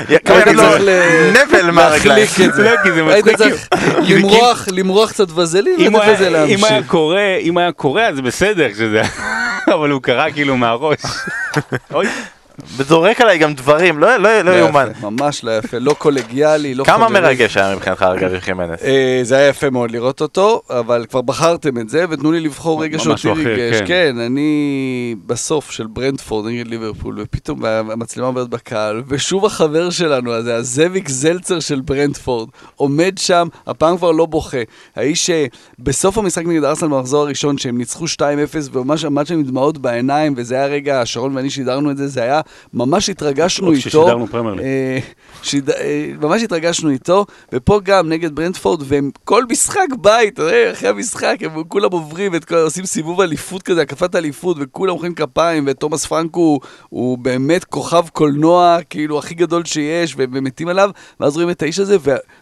[1.32, 2.26] נבל מהרגליים.
[2.58, 3.68] לא, היית צריך
[4.08, 6.90] למרוח, למרוח קצת וזלין, אם הוא ולתת לזה היה- אם היה להמשיך.
[6.90, 9.02] קורא, אם היה קורא אז בסדר, שזה...
[9.74, 10.98] אבל הוא קרא כאילו מהראש.
[12.76, 14.88] וזורק עליי גם דברים, לא לא- לא לא יאומן.
[15.02, 17.20] ממש לא יפה, לא קולגיאלי, לא כמה חברי.
[17.20, 18.82] מרגש היה מבחינתך רגע חימנס?
[18.82, 22.82] אה, זה היה יפה מאוד לראות אותו, אבל כבר בחרתם את זה, ותנו לי לבחור
[22.82, 23.78] רגע שאותי ריגש.
[23.78, 23.84] כן.
[23.86, 24.50] כן, אני
[25.26, 31.60] בסוף של ברנדפורד נגד ליברפול, ופתאום המצלמה עוברת בקהל, ושוב החבר שלנו הזה, הזאביק זלצר
[31.60, 34.58] של ברנדפורד, עומד שם, הפעם כבר לא בוכה.
[34.96, 38.18] האיש שבסוף המשחק נגד ארסנל במחזור הראשון, שהם ניצחו 2-0,
[38.72, 42.22] וממש עמד שם עם דמעות בעיניים, וזה היה רגע, שרון ואני שידרנו את זה, זה
[42.22, 42.40] היה,
[42.74, 44.08] ממש התרגשנו עוד איתו.
[44.60, 44.98] אה,
[45.42, 45.70] שיד...
[45.70, 50.88] אה, ממש התרגשנו איתו, ופה גם נגד ברנדפורד, והם כל משחק בית, אתה יודע, אחרי
[50.88, 56.06] המשחק, הם כולם עוברים, את עושים סיבוב אליפות כזה, הקפת אליפות, וכולם מוחאים כפיים, ותומאס
[56.06, 60.90] פרנקו הוא, הוא באמת כוכב קולנוע, כאילו, הכי גדול שיש, ומתים עליו,
[61.20, 61.96] ואז רואים את האיש הזה,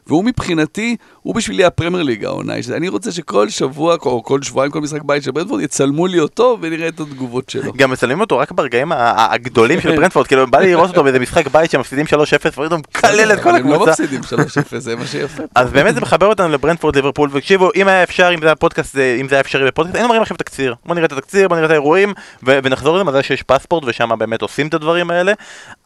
[0.07, 2.55] והוא מבחינתי, הוא בשבילי הפרמייר ליג העונה.
[2.73, 6.59] אני רוצה שכל שבוע, או כל שבועיים, כל משחק בית של ברנדפורד, יצלמו לי אותו,
[6.61, 7.73] ונראה את התגובות שלו.
[7.77, 11.47] גם מצלמים אותו רק ברגעים הגדולים של ברנדפורד, כאילו בא לי לראות אותו באיזה משחק
[11.47, 12.11] בית שמפסידים 3-0
[12.47, 13.91] ופתאום מקלל את כל אבל הם לא הקבוצה.
[13.91, 15.43] מפסידים 3-0, זה מה שיפה.
[15.55, 18.97] אז באמת זה מחבר אותנו לברנדפורד ליברפול, ותקשיבו, אם היה אפשר, אם זה היה פודקאסט,
[18.97, 20.75] אם זה היה אפשרי בפודקאסט, היינו מראים לכם תקציר.
[20.87, 24.43] בוא נראה את התקציר, בוא נראה את האירועים, ונחזור לזה מזה שיש פספורט ושם באמת
[24.43, 25.33] עושים את הדברים האלה.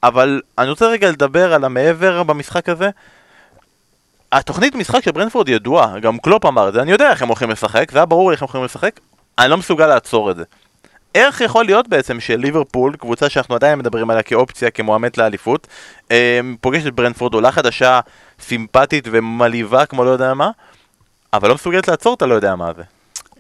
[0.03, 2.91] אבל אני רוצה רגע לדבר על המעבר במשחק הזה.
[4.33, 7.51] התוכנית משחק של ברנדפורד ידועה, גם קלופ אמר את זה, אני יודע איך הם הולכים
[7.51, 9.01] לשחק, זה היה ברור לי איך הם הולכים לשחק,
[9.39, 10.43] אני לא מסוגל לעצור את זה.
[11.15, 15.67] איך יכול להיות בעצם שליברפול, קבוצה שאנחנו עדיין מדברים עליה כאופציה, כמועמד לאליפות,
[16.11, 18.01] אה, פוגשת את ברנדפורד, עולה חדשה,
[18.41, 20.51] סימפטית ומלהיבה כמו לא יודע מה,
[21.33, 22.83] אבל לא מסוגלת לעצור את הלא יודע מה הזה.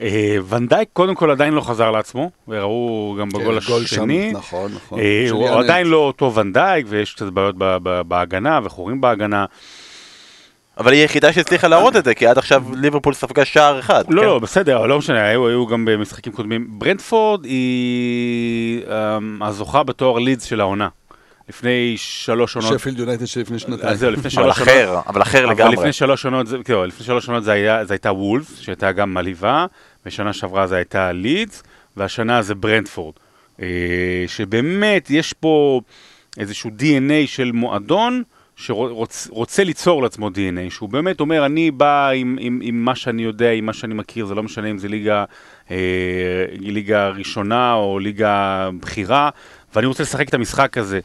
[0.01, 4.33] אה, ונדייק קודם כל עדיין לא חזר לעצמו, וראו גם בגול כן, גול שם, השני.
[4.33, 4.99] נכון, נכון.
[4.99, 5.49] אה, הוא.
[5.49, 9.45] עדיין לא אותו ונדייק, ויש קצת בעיות ב- ב- בהגנה, וחורים בהגנה.
[10.79, 14.05] אבל היא היחידה שהצליחה להראות את זה, כי עד עכשיו ליברפול ספגה שער אחד.
[14.09, 14.25] לא?
[14.25, 16.67] לא, בסדר, אבל לא משנה, היו, היו גם במשחקים קודמים.
[16.69, 20.89] ברנדפורד היא um, הזוכה בתואר לידס של העונה.
[21.49, 22.79] לפני שלוש עונות.
[22.79, 23.93] שפילד יונייטד שלפני שנתיים.
[23.93, 24.69] אז זהו, לפני אבל שלוש עונות.
[24.69, 25.77] אחר, אבל אחר אבל לגמרי.
[25.77, 27.53] לפני שלוש עונות, כאילו, לפני שלוש עונות זה
[27.91, 29.67] הייתה וולפס, שהייתה גם מלהיבה,
[30.07, 31.63] ושנה שעברה זה הייתה לידס,
[31.97, 33.15] והשנה זה ברנדפורד.
[33.63, 35.81] אה, שבאמת יש פה
[36.39, 38.23] איזשהו DNA של מועדון,
[38.57, 43.51] שרוצה ליצור לעצמו DNA, שהוא באמת אומר, אני בא עם, עם, עם מה שאני יודע,
[43.51, 45.25] עם מה שאני מכיר, זה לא משנה אם זה ליגה,
[45.71, 45.77] אה,
[46.59, 49.31] ליגה ראשונה או ליגה בכירה,
[49.75, 51.01] ואני רוצה לשחק את המשחק הזה.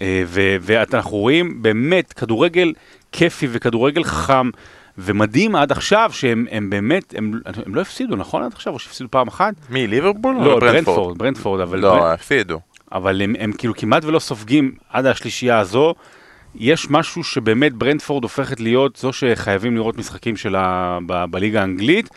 [0.00, 2.72] אה, ו- ואנחנו רואים באמת כדורגל
[3.12, 4.50] כיפי וכדורגל חכם
[4.98, 8.72] ומדהים עד עכשיו שהם הם באמת, הם, הם לא הפסידו, נכון עד עכשיו?
[8.72, 9.54] או שהפסידו פעם אחת?
[9.70, 10.36] מי, ליברפול?
[10.44, 11.18] לא, ברנדפורד?
[11.18, 11.78] ברנדפורד, אבל...
[11.78, 12.60] לא, הפסידו.
[12.92, 15.94] אבל הם, הם כאילו כמעט ולא סופגים עד השלישייה הזו.
[16.54, 20.98] יש משהו שבאמת ברנדפורד הופכת להיות זו שחייבים לראות משחקים שלה
[21.30, 22.08] בליגה האנגלית.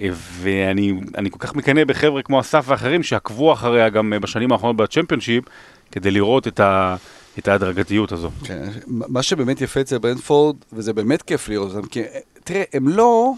[0.00, 4.52] אה, ואני אני כל כך מקנא בחבר'ה כמו אסף ואחרים שעקבו אחריה גם אה, בשנים
[4.52, 5.44] האחרונות בצ'מפיונשיפ,
[5.92, 6.96] כדי לראות את, ה,
[7.38, 8.30] את ההדרגתיות הזו.
[8.44, 12.02] כן, מה שבאמת יפה אצל ברנדפורד, וזה באמת כיף לראות אותם, כי
[12.44, 13.32] תראה, הם לא,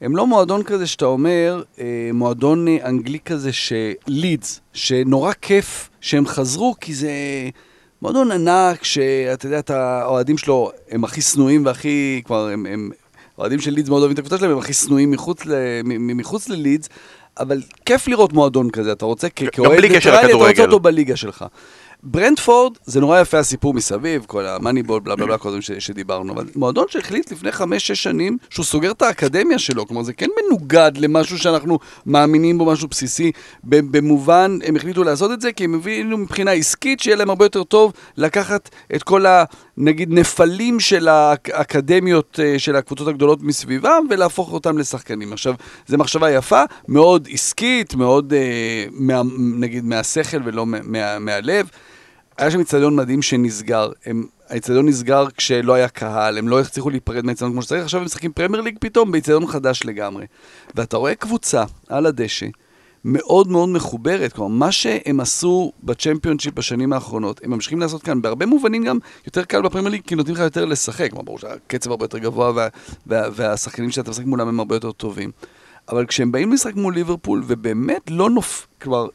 [0.00, 6.26] הם לא מועדון כזה שאתה אומר, אה, מועדון אה, אנגלי כזה שלידס, שנורא כיף שהם
[6.26, 7.10] חזרו, כי זה
[8.02, 12.90] מועדון ענק, שאתה יודע, את האוהדים שלו הם הכי שנואים והכי, כבר הם, הם
[13.38, 15.52] אוהדים של לידס מאוד אוהבים את הקבוצה שלהם, הם הכי שנואים מחוץ, ל,
[15.84, 16.88] מחוץ ללידס,
[17.40, 20.64] אבל כיף לראות מועדון כזה, אתה רוצה, כאוהד ניטרלי, אתה רוצה.
[20.64, 21.44] אותו בליגה שלך.
[22.02, 26.46] ברנדפורד, זה נורא יפה הסיפור מסביב, כל המאניבול, בלה בלה בלה, כל ש- שדיברנו, אבל
[26.56, 31.38] מועדון שהחליט לפני חמש-שש שנים שהוא סוגר את האקדמיה שלו, כלומר זה כן מנוגד למשהו
[31.38, 33.32] שאנחנו מאמינים בו, משהו בסיסי.
[33.64, 37.64] במובן, הם החליטו לעשות את זה כי הם הבינו מבחינה עסקית שיהיה להם הרבה יותר
[37.64, 39.44] טוב לקחת את כל ה...
[39.80, 45.32] נגיד נפלים של האקדמיות אה, של הקבוצות הגדולות מסביבם ולהפוך אותם לשחקנים.
[45.32, 45.54] עכשיו,
[45.86, 51.68] זו מחשבה יפה, מאוד עסקית, מאוד, אה, מה, נגיד, מהשכל ולא מה, מה, מהלב.
[52.38, 53.90] היה שם איצטדיון מדהים שנסגר.
[54.48, 58.32] האיצטדיון נסגר כשלא היה קהל, הם לא הצליחו להיפרד מהאיצטדיון כמו שצריך, עכשיו הם משחקים
[58.32, 60.26] פרמייר ליג פתאום באיצטדיון חדש לגמרי.
[60.74, 62.46] ואתה רואה קבוצה על הדשא,
[63.04, 68.46] מאוד מאוד מחוברת, כלומר, מה שהם עשו בצ'מפיונשיפ בשנים האחרונות, הם ממשיכים לעשות כאן, בהרבה
[68.46, 72.04] מובנים גם יותר קל בפרמייר ליג, כי נותנים לך יותר לשחק, כלומר, ברור שהקצב הרבה
[72.04, 72.68] יותר גבוה וה,
[73.06, 75.30] וה, והשחקנים שאתה משחק מולם הם הרבה יותר טובים.
[75.88, 78.66] אבל כשהם באים לשחק מול ליברפול, ובאמת לא נופ...
[78.82, 79.06] כלומר,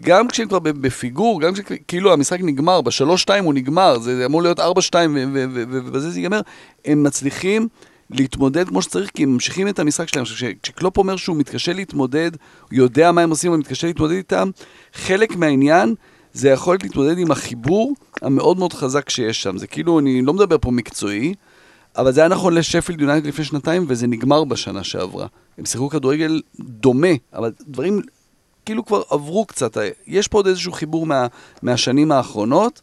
[0.00, 5.16] גם כשהם כבר בפיגור, גם כשכאילו המשחק נגמר, בשלוש-שתיים הוא נגמר, זה אמור להיות ארבע-שתיים
[5.16, 6.40] ובזה זה ייגמר,
[6.84, 7.68] הם מצליחים
[8.10, 10.22] להתמודד כמו שצריך, כי הם ממשיכים את המשחק שלהם.
[10.22, 12.30] עכשיו, כשקלופ אומר שהוא מתקשה להתמודד,
[12.62, 14.50] הוא יודע מה הם עושים, הוא מתקשה להתמודד איתם,
[14.94, 15.94] חלק מהעניין
[16.32, 19.58] זה יכולת להתמודד עם החיבור המאוד מאוד חזק שיש שם.
[19.58, 21.34] זה כאילו, אני לא מדבר פה מקצועי,
[21.96, 25.26] אבל זה היה נכון לשפילד יונייטד לפני שנתיים, וזה נגמר בשנה שעברה.
[25.58, 28.00] הם שיחקו כדורגל דומה, אבל דברים
[28.64, 29.76] כאילו כבר עברו קצת.
[30.06, 31.26] יש פה עוד איזשהו חיבור מה,
[31.62, 32.80] מהשנים האחרונות,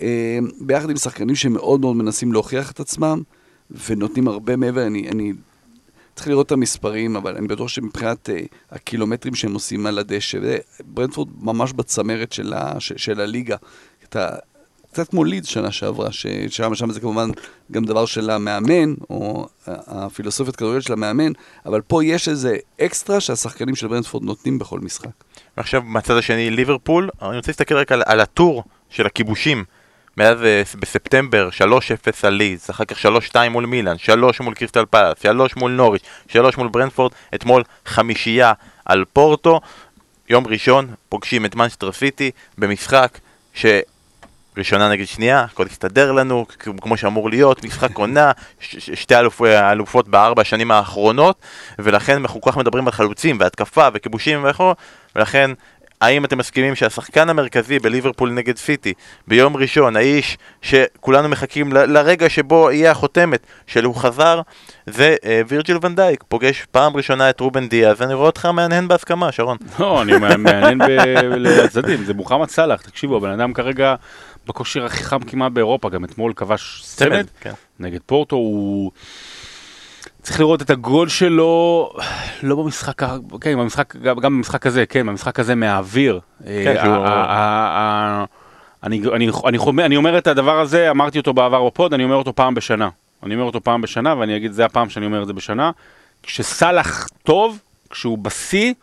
[0.00, 3.22] אה, ביחד עם שחקנים שמאוד מאוד מנסים להוכיח את עצמם,
[3.88, 4.86] ונותנים הרבה מעבר.
[4.86, 5.32] אני, אני
[6.14, 10.38] צריך לראות את המספרים, אבל אני בטוח שמבחינת אה, הקילומטרים שהם עושים על הדשא,
[10.84, 13.56] ברנדפורד ממש בצמרת של, ה, ש, של הליגה.
[14.04, 14.28] אתה,
[14.92, 17.30] קצת כמו לידס שנה שעברה, ששם שם זה כמובן
[17.70, 21.32] גם דבר של המאמן, או הפילוסופיית כדורגל של המאמן,
[21.66, 25.10] אבל פה יש איזה אקסטרה שהשחקנים של ברנטפורד נותנים בכל משחק.
[25.56, 29.64] ועכשיו מהצד השני ליברפול, אני רוצה להסתכל רק על, על הטור של הכיבושים.
[30.16, 31.62] מאז אה, בספטמבר 3-0
[32.22, 36.56] על לידס, אחר כך 3-2 מול מילאן, 3 מול קריסטל פלאס, 3 מול נוריץ', 3
[36.56, 38.52] מול ברנטפורד, אתמול חמישייה
[38.84, 39.60] על פורטו.
[40.28, 43.18] יום ראשון פוגשים את מנסטר סיטי במשחק
[43.54, 43.66] ש...
[44.56, 46.46] ראשונה נגד שנייה, הכל הסתדר לנו,
[46.80, 51.36] כמו שאמור להיות, משחק עונה, שתי אלופ, אלופות בארבע השנים האחרונות,
[51.78, 54.72] ולכן אנחנו כל כך מדברים על חלוצים והתקפה וכיבושים וכו',
[55.16, 55.50] ולכן
[56.02, 58.92] האם אתם מסכימים שהשחקן המרכזי בליברפול נגד סיטי
[59.28, 64.40] ביום ראשון, האיש שכולנו מחכים ל- לרגע שבו יהיה החותמת של הוא חזר,
[64.86, 69.32] זה אה, וירג'יל ונדייק, פוגש פעם ראשונה את רובן דיאז, אני רואה אותך מהנהן בהסכמה,
[69.32, 69.56] שרון.
[69.78, 70.78] לא, אני מהנהן
[71.44, 73.94] לצדדים, זה מוחמד סאלח, תקשיבו, הבן אדם כרגע
[74.46, 77.52] בכושר הכי חם כמעט באירופה, גם אתמול כבש צמד כן.
[77.80, 78.90] נגד פורטו, הוא...
[80.22, 81.92] צריך לראות את הגול שלו,
[82.42, 83.02] לא במשחק,
[83.40, 86.20] כן, במשחק, גם במשחק הזה, כן, במשחק הזה מהאוויר.
[86.44, 86.76] כן,
[88.82, 92.88] אני אומר את הדבר הזה, אמרתי אותו בעבר בפוד, אני אומר אותו פעם בשנה.
[93.22, 95.70] אני אומר אותו פעם בשנה, ואני אגיד, זה הפעם שאני אומר את זה בשנה.
[96.22, 97.58] כשסאלח טוב,
[97.90, 98.74] כשהוא בשיא,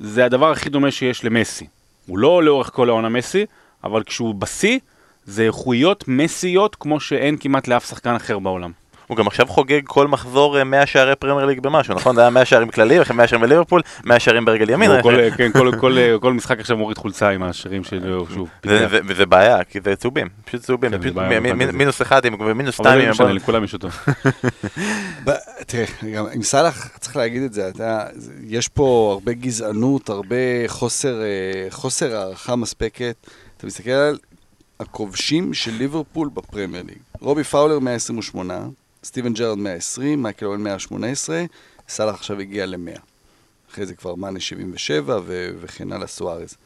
[0.00, 1.66] זה הדבר הכי דומה שיש למסי.
[2.06, 3.46] הוא לא לאורך כל העונה מסי,
[3.84, 4.78] אבל כשהוא בשיא,
[5.24, 8.70] זה איכויות מסיות כמו שאין כמעט לאף שחקן אחר בעולם.
[9.06, 12.14] הוא גם עכשיו חוגג כל מחזור אה, 100 שערי פרמייר ליג במשהו, נכון?
[12.14, 14.90] זה היה 100 שערים כללי, וכן 100 שערים בליברפול, 100 שערים ברגל ימין.
[14.90, 15.70] הוא כל, כן, כל,
[16.32, 18.48] משחק עכשיו מוריד חולצה עם השירים שלו, שוב.
[18.66, 21.76] זה- זה- וזה בעיה, כי זה צהובים, פשוט צהובים, כן.
[21.76, 23.04] מינוס אחד ומינוס אבל זה שתיים.
[23.04, 23.32] לא משנה.
[23.32, 23.88] לכולם יש אותו.
[25.66, 27.70] תראה, גם עם סאלח, צריך להגיד את זה,
[28.46, 30.64] יש פה הרבה גזענות, הרבה אה,
[31.70, 33.26] חוסר הערכה מספקת.
[33.60, 34.18] אתה מסתכל על
[34.80, 36.98] הכובשים של ליברפול בפרמייר ליג.
[37.20, 38.68] רובי פאולר 128,
[39.04, 41.44] סטיבן ג'רארד 120, מייקל אוון 118,
[41.88, 42.98] סאלח עכשיו הגיע ל-100.
[43.72, 46.56] אחרי זה כבר מאנה 77 ו- וכן הלאה סוארז.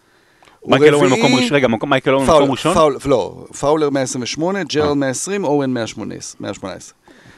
[0.67, 2.75] מייקל אוון מקום ראשון, רגע, מייקל אוון מקום ראשון?
[2.75, 4.65] פאולר, לא, פאולר 128, אה.
[4.65, 6.37] ג'רארד 120, אוון 118.
[6.41, 6.95] 118.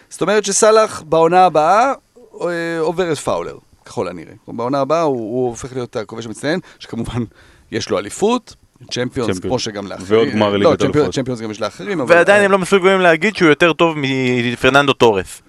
[0.09, 1.93] זאת אומרת שסאלח בעונה הבאה
[2.41, 4.35] אה, עובר את פאולר, ככל הנראה.
[4.49, 7.25] בעונה הבאה הוא, הוא הופך להיות הכובש המצטיין, שכמובן
[7.73, 8.55] יש לו אליפות,
[8.91, 9.39] צ'מפיונס.
[9.39, 10.07] כמו שגם לאחרים.
[10.09, 11.15] ועוד גמר לא, ליגת אלופות.
[11.15, 12.15] צ'מפיונס גם יש לאחרים, אבל...
[12.15, 15.43] ועדיין הם לא מסוגלים להגיד שהוא יותר טוב מפרננדו טורס.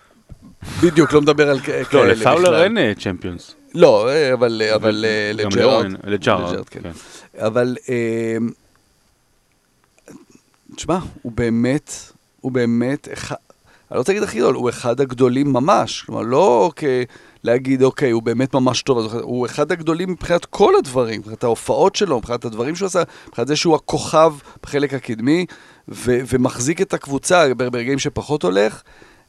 [0.84, 2.64] בדיוק, לא מדבר על כ- כאלה לא, לפאולר בכלל.
[2.64, 3.56] אין אה, צ'מפיונס.
[3.76, 4.10] לא,
[4.76, 5.04] אבל.
[6.70, 6.80] כן.
[7.38, 7.76] אבל,
[10.76, 11.92] תשמע, הוא באמת,
[12.42, 13.16] הוא באמת, אני
[13.92, 16.02] לא רוצה להגיד הכי גדול, הוא אחד הגדולים ממש.
[16.02, 16.84] כלומר, לא כ...
[17.48, 22.18] להגיד, אוקיי, הוא באמת ממש טוב, הוא אחד הגדולים מבחינת כל הדברים, מבחינת ההופעות שלו,
[22.18, 24.34] מבחינת הדברים שהוא עשה, מבחינת זה שהוא הכוכב
[24.64, 25.46] בחלק הקדמי,
[25.90, 28.82] ו- ומחזיק את הקבוצה ברגעים שפחות הולך,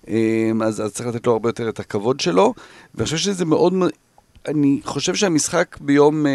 [0.09, 2.55] אה, אז, אז צריך לתת לו הרבה יותר את הכבוד שלו,
[2.95, 3.75] ואני חושב שזה מאוד...
[4.49, 6.33] אני חושב שהמשחק ביום אה,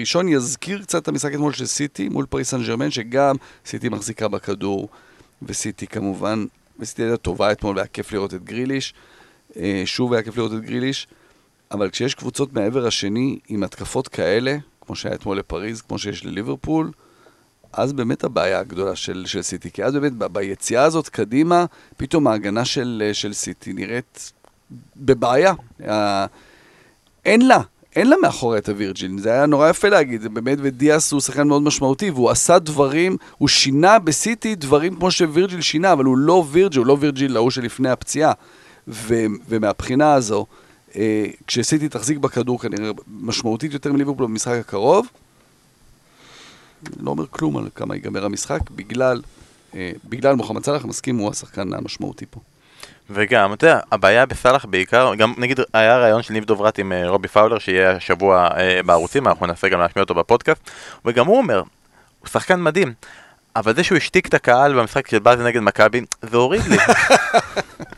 [0.00, 4.28] ראשון יזכיר קצת את המשחק אתמול של סיטי מול פריס סן ג'רמן, שגם סיטי מחזיקה
[4.28, 4.88] בכדור,
[5.42, 6.44] וסיטי כמובן,
[6.78, 8.94] וסיטי הייתה טובה אתמול, והיה כיף לראות את גריליש.
[9.56, 11.06] אה, שוב היה כיף לראות את גריליש,
[11.70, 16.90] אבל כשיש קבוצות מהעבר השני עם התקפות כאלה, כמו שהיה אתמול לפריז, כמו שיש לליברפול,
[17.72, 19.70] אז באמת הבעיה הגדולה של, של סיטי.
[19.70, 21.64] כי אז באמת ב- ביציאה הזאת קדימה,
[21.96, 24.32] פתאום ההגנה של, של סיטי נראית
[24.96, 25.52] בבעיה.
[27.24, 27.60] אין לה,
[27.96, 29.18] אין לה מאחורי את הווירג'ין.
[29.18, 33.16] זה היה נורא יפה להגיד, זה באמת, ודיאס הוא שחקן מאוד משמעותי, והוא עשה דברים,
[33.38, 37.50] הוא שינה בסיטי דברים כמו שווירג'יל שינה, אבל הוא לא וירג'יל, הוא לא וירג'יל ההוא
[37.50, 38.32] שלפני הפציעה.
[38.88, 40.46] ו- ומהבחינה הזו,
[41.46, 45.06] כשסיטי תחזיק בכדור כנראה משמעותית יותר מליברפול במשחק הקרוב,
[47.00, 49.22] לא אומר כלום על כמה ייגמר המשחק, בגלל,
[49.74, 52.40] אה, בגלל מוחמד סלאח, מסכים, הוא השחקן המשמעותי פה.
[53.10, 57.08] וגם, אתה יודע, הבעיה בסאלח בעיקר, גם נגיד היה ראיון של ניב דוברת עם אה,
[57.08, 60.70] רובי פאולר שיהיה השבוע אה, בערוצים, אנחנו ננסה גם להשמיע אותו בפודקאסט,
[61.04, 61.62] וגם הוא אומר,
[62.20, 62.92] הוא שחקן מדהים,
[63.56, 66.76] אבל זה שהוא השתיק את הקהל במשחק של באזל נגד מכבי, זה הוריד לי.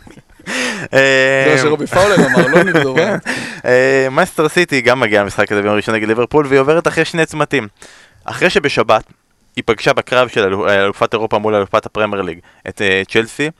[0.92, 2.96] זה אה, שרובי פאולר אמר, לא נגדו.
[3.66, 7.26] אה, מנצ'סטר סיטי גם מגיעה למשחק הזה ביום ראשון נגד ליברפול והיא עוברת אחרי שני
[7.26, 7.68] צמתים.
[8.24, 9.04] אחרי שבשבת
[9.56, 13.50] היא פגשה בקרב של אלו- אלופת אירופה מול אלופת הפרמייר ליג את אה, צ'לסי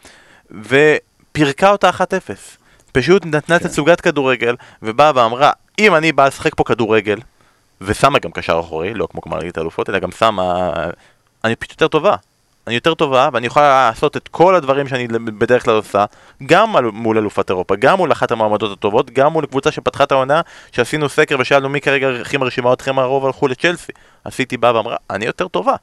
[0.51, 2.01] ופירקה אותה 1-0.
[2.93, 3.68] פשוט נתנה כן.
[3.68, 7.18] תצוגת כדורגל ובאה ואמרה אם אני באה לשחק פה כדורגל
[7.81, 10.71] ושמה גם קשר אחורי, לא כמו גמר ליגת האלופות אלא גם שמה,
[11.45, 12.14] אני פשוט יותר טובה.
[12.66, 16.04] אני יותר טובה ואני יכולה לעשות את כל הדברים שאני בדרך כלל עושה
[16.46, 20.40] גם מול אלופת אירופה, גם מול אחת המעמדות הטובות, גם מול קבוצה שפתחה את העונה
[20.72, 23.92] שעשינו סקר ושאלנו מי כרגע הכי מרשימה אתכם הרוב הלכו לצ'לסי.
[24.30, 25.74] סיטי באה ואמרה אני יותר טובה.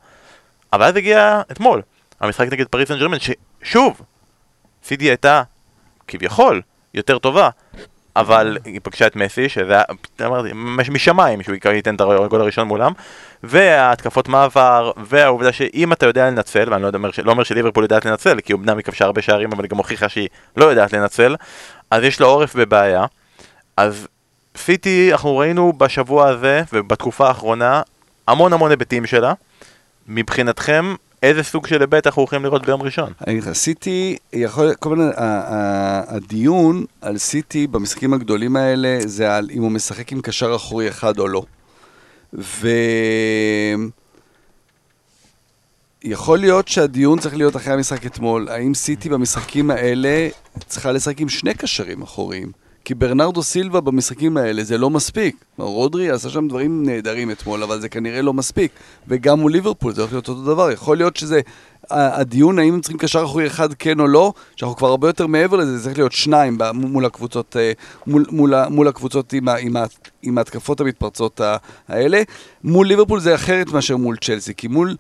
[0.74, 1.82] אבל אז הגיע אתמול,
[2.20, 4.02] המשחק נגד פריס סן ג'רמן ששוב,
[4.84, 5.44] סיטי הייתה
[6.08, 6.62] כביכול
[6.94, 7.50] יותר טובה
[8.20, 9.84] אבל היא פגשה את מסי, שזה היה,
[10.26, 10.50] אמרתי,
[10.92, 12.92] משמיים שהוא ייתן את הגול הראשון מולם,
[13.44, 18.40] וההתקפות מעבר, והעובדה שאם אתה יודע לנצל, ואני לא אומר, לא אומר שליברפול יודעת לנצל,
[18.40, 21.36] כי אמנם היא כבשה הרבה שערים, אבל היא גם הוכיחה שהיא לא יודעת לנצל,
[21.92, 23.06] אז יש לה עורף בבעיה.
[23.78, 24.08] אז
[24.58, 27.82] סיטי, אנחנו ראינו בשבוע הזה, ובתקופה האחרונה,
[28.28, 29.34] המון המון היבטים שלה.
[30.08, 33.14] מבחינתכם, איזה סוג של היבט אנחנו הולכים לראות ביום ראשון?
[33.28, 39.50] אני אגיד לך, סיטי, יכול, כל ה- הדיון על סיטי במשחקים הגדולים האלה, זה על
[39.54, 41.44] אם הוא משחק עם קשר אחורי אחד או לא.
[42.34, 42.68] ו...
[46.04, 50.30] יכול להיות שהדיון צריך להיות אחרי המשחק אתמול, האם סיטי במשחקים האלה
[50.68, 52.52] צריכה לשחק עם שני קשרים אחוריים?
[52.88, 55.36] כי ברנרדו סילבה במשחקים האלה זה לא מספיק.
[55.58, 58.72] רודרי עשה שם דברים נהדרים אתמול, אבל זה כנראה לא מספיק.
[59.08, 60.72] וגם מול ליברפול זה הולך להיות אותו דבר.
[60.72, 61.42] יכול להיות שזה...
[61.92, 65.58] הדיון האם הם צריכים קשר אחורי אחד כן או לא, שאנחנו כבר הרבה יותר מעבר
[65.58, 67.72] לזה, זה צריך להיות שניים מול הקבוצות, אה,
[68.08, 69.86] מול, מול, מול הקבוצות עם, ה- עם, ה-
[70.22, 71.42] עם ההתקפות המתפרצות
[71.88, 72.22] האלה.
[72.64, 74.96] מול ליברפול זה אחרת מאשר מול צ'לסי, כי מול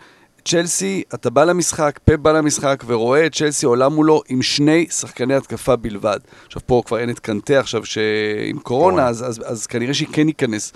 [0.47, 5.33] צ'לסי, אתה בא למשחק, פפ בא למשחק ורואה את צ'לסי עולה מולו עם שני שחקני
[5.35, 6.19] התקפה בלבד.
[6.45, 10.27] עכשיו פה כבר אין את קנטה עכשיו שעם קורונה, אז, אז, אז כנראה שהיא כן
[10.27, 10.73] ייכנס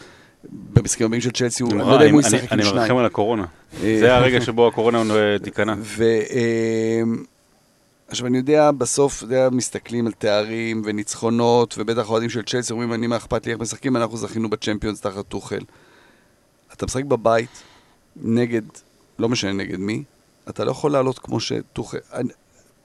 [0.74, 2.82] במשחקים הבאים של צ'לסי, הוא- אני לא יודע אם הוא אני- ישחק עם אני שניים.
[2.82, 3.46] מרחם על הקורונה.
[3.84, 5.74] אה, זה הרגע שבו הקורונה אה, תיכנע.
[5.74, 7.24] אמ,
[8.08, 12.94] עכשיו אני יודע, בסוף, אתה יודע, מסתכלים על תארים וניצחונות, ובטח אוהדים של צ'לסי אומרים,
[12.94, 15.60] אני מה אכפת לי איך משחקים, אנחנו זכינו בצ'מפיונס תחת טוחל.
[16.74, 17.64] אתה משחק בבית,
[18.16, 18.62] נגד,
[19.22, 20.04] לא משנה נגד מי,
[20.50, 21.98] אתה לא יכול לעלות כמו שטוחל...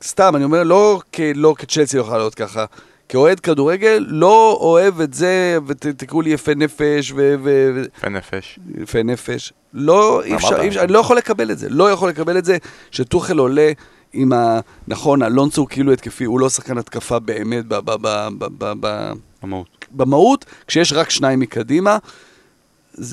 [0.03, 1.20] סתם, אני אומר, לא, כ...
[1.34, 2.64] לא כצ'לסי לא יכול לעלות ככה.
[3.09, 7.34] כאוהד כדורגל, לא אוהב את זה, ותקראו לי יפה נפש ו...
[7.45, 7.82] ו...
[7.99, 8.59] יפה נפש.
[8.78, 9.53] יפה נפש.
[9.72, 10.61] לא, אי אפשר.
[10.61, 11.68] אי אפשר, אני לא יכול לקבל את זה.
[11.68, 12.57] לא יכול לקבל את זה
[12.91, 13.72] שטוחל עולה
[14.12, 14.61] עם ה...
[14.89, 18.72] נכון, אלונסו הוא כאילו התקפי, הוא לא שחקן התקפה באמת ב- ב- ב- ב- ב-
[18.80, 19.12] ב-
[19.43, 19.87] במהות.
[19.91, 21.99] במהות, כשיש רק שניים מקדימה,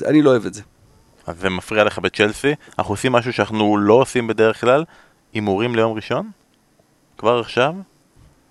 [0.04, 0.62] אני לא אוהב את זה.
[1.26, 4.84] אז זה מפריע לך בצ'לסי, אנחנו עושים משהו שאנחנו לא עושים בדרך כלל,
[5.34, 6.30] הימורים ליום ראשון?
[7.18, 7.74] כבר עכשיו?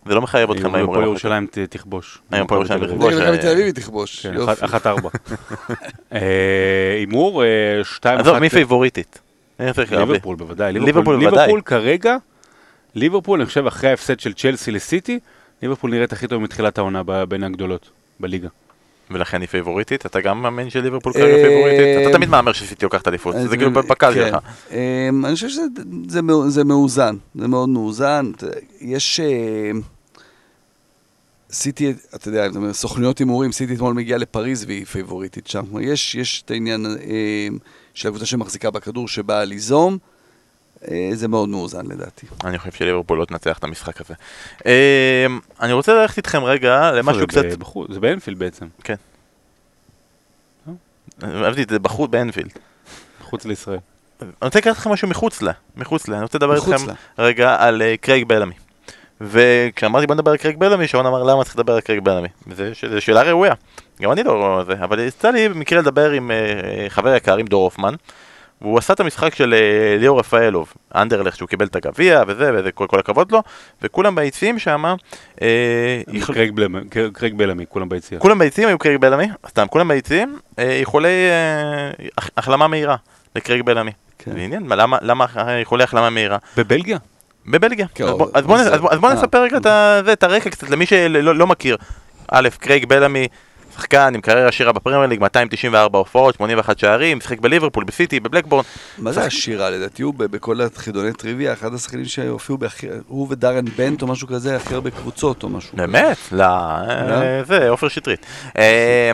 [0.05, 1.01] זה לא מחייב אתכם היום להימורים.
[1.03, 1.25] הפועל אחר כך.
[1.25, 2.19] ירושלים תכבוש.
[2.31, 2.97] היום הפועל ירושלים תל אביב.
[2.97, 3.13] תכבוש.
[3.13, 4.25] אה, מכבי תל אביב היא תכבוש.
[4.25, 4.65] כן, יופי.
[4.65, 5.09] אחת- ארבע.
[6.13, 6.19] אה,
[6.97, 7.47] הימור, אה,
[7.83, 9.19] שתיים עזוב, אחת- מי פייבוריטית?
[9.59, 10.73] ליברפול בוודאי.
[10.73, 11.29] ליברפול בוודאי.
[11.31, 12.15] ליברפול כרגע,
[12.95, 15.19] ליברפול, אני חושב, אחרי ההפסד של צ'לסי לסיטי,
[15.61, 18.47] ליברפול נראית הכי טוב מתחילת העונה בין הגדולות בליגה.
[19.13, 20.05] ולכן היא פייבוריטית?
[20.05, 22.07] אתה גם מאמין שליברפול כרגע אה, פייבוריטית?
[22.07, 24.27] אתה תמיד מהמר שסיטי לוקח את האליפות, זה כאילו בקל כן.
[24.27, 24.37] שלך.
[24.71, 25.61] אמ, אני חושב שזה
[26.07, 28.31] זה מאו- זה מאוזן, זה מאוד מאוזן.
[28.81, 29.19] יש...
[29.19, 29.71] אה,
[31.51, 35.63] סיטי, אתה יודע, סוכנויות הימורים, סיטי אתמול מגיעה לפריז והיא פייבוריטית שם.
[35.81, 37.47] יש, יש את העניין אה,
[37.93, 40.12] של הקבוצה שמחזיקה בכדור שבאה ליזום, אה,
[41.13, 42.27] זה מאוד מאוזן לדעתי.
[42.43, 44.13] אני חושב שליברפול לא תנצח את המשחק הזה.
[44.65, 45.25] אה,
[45.61, 47.43] אני רוצה ללכת איתכם רגע למשהו קצת...
[47.89, 48.65] זה באנפילד בעצם,
[51.23, 52.51] אהבתי את זה בחוץ באנפילד.
[53.21, 53.79] מחוץ לישראל.
[54.21, 56.93] אני רוצה לקחת לכם משהו מחוץ לה, מחוץ לה, אני רוצה לדבר איתכם.
[57.19, 58.53] רגע על אה, קרייג בלמי.
[59.21, 62.27] וכשאמרתי בוא נדבר על קרייג בלמי, שרון אמר למה צריך לדבר על קרייג בלמי.
[62.91, 63.53] זו שאלה ראויה.
[64.01, 67.63] גם אני לא זה, אבל יצא לי במקרה לדבר עם אה, חבר יקר, עם דור
[67.63, 67.93] הופמן,
[68.63, 72.71] והוא עשה את המשחק של אה, ליאור רפאלוב, אנדרלכט, שהוא קיבל את הגביע וזה, וזה
[72.71, 73.41] כל, כל הכבוד לו,
[73.81, 74.85] וכולם ביציעים שם,
[75.41, 75.47] אה,
[76.07, 76.79] יכול- קרייג בלמי,
[77.13, 78.19] קרייג בלמי, כולם ביציאה.
[78.21, 82.95] כולם ביציעים היו קרייג בלמי, סתם, כולם ביציעים, אה, איחולי אה, הח- החלמה מהירה
[83.35, 83.91] לקרייג בלמי.
[84.19, 84.31] כן.
[84.37, 85.25] עניין, מה, למה, למה
[85.59, 86.37] איחולי החלמה מהירה?
[86.57, 86.97] בבלגיה?
[87.45, 87.87] בבלגיה.
[87.95, 89.13] כן, אז בוא- בוא אה.
[89.13, 89.57] נספר רגע
[90.13, 91.77] את הרקע קצת למי שלא לא מכיר.
[92.31, 93.27] א', קרייג בלמי,
[93.75, 98.63] שחקן עם קריירה עשירה בפרמייר ליג, 294 הופעות, 81 שערים, שיחק בליברפול, בסיטי, בבלקבורן.
[98.97, 99.69] מה זה השירה?
[99.69, 102.57] לדעתי הוא בכל החידוני טריוויה, אחד השחקנים שהופיעו,
[103.07, 105.77] הוא ודארן בנט או משהו כזה, הכי הרבה קבוצות או משהו.
[105.77, 106.17] באמת?
[106.31, 108.25] לא, אה, זה, עופר שטרית.
[108.57, 109.11] אה,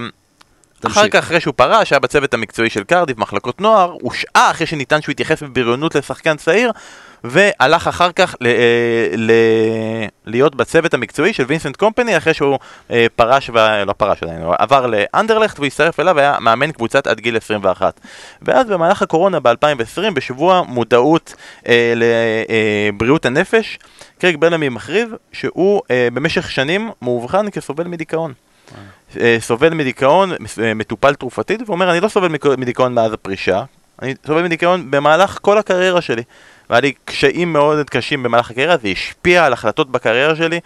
[0.88, 1.10] אחר.
[1.10, 5.12] כך, אחרי שהוא פרש, היה בצוות המקצועי של קרדיף, מחלקות נוער, הושעה אחרי שניתן שהוא
[5.12, 6.72] התייחס בבריונות לשחקן צעיר,
[7.24, 9.32] והלך אחר כך ל, אה, ל,
[10.26, 12.60] להיות בצוות המקצועי של וינסנט קומפני, אחרי שהוא
[12.92, 13.54] אה, פרש, ו...
[13.86, 18.00] לא פרש עדיין, הוא עבר לאנדרלכט והצטרף אליו, היה מאמן קבוצת עד גיל 21.
[18.42, 21.36] ואז במהלך הקורונה ב-2020, בשבוע מודעות
[21.68, 23.80] אה, לבריאות הנפש,
[24.20, 28.34] קרייג בלמי מכריז שהוא אה, במשך שנים מאובחן כסובל מדיכאון.
[29.20, 33.64] אה, סובל מדיכאון, אה, מטופל תרופתית, ואומר, אני לא סובל מדיכאון מאז הפרישה,
[34.02, 36.24] אני סובל מדיכאון במהלך כל הקריירה שלי.
[36.70, 40.60] והיה לי קשיים מאוד קשים במהלך הקריירה, זה השפיע על החלטות בקריירה שלי.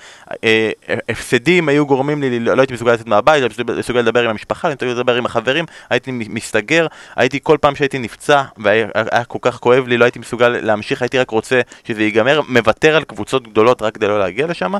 [0.43, 4.23] אה, אה, הפסדים היו גורמים לי, לא הייתי מסוגל לצאת מהבית, לא הייתי מסוגל לדבר
[4.23, 8.43] עם המשפחה, לא הייתי מסוגל לדבר עם החברים, הייתי מסתגר, הייתי כל פעם שהייתי נפצע,
[8.57, 12.41] והיה היה כל כך כואב לי, לא הייתי מסוגל להמשיך, הייתי רק רוצה שזה ייגמר,
[12.47, 14.73] מוותר על קבוצות גדולות רק כדי לא להגיע לשם.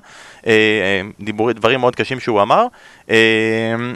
[0.47, 1.01] אה,
[1.55, 2.65] דברים מאוד קשים שהוא אמר.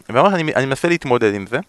[0.09, 1.59] ואמר אני מנסה להתמודד עם זה.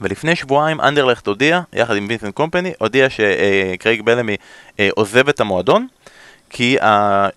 [0.00, 4.36] ולפני שבועיים אנדרלכט הודיע, יחד עם וינסנט קומפני, הודיע שקרייג בלמי
[4.80, 5.86] אה, עוזב את המועדון,
[6.50, 6.76] כי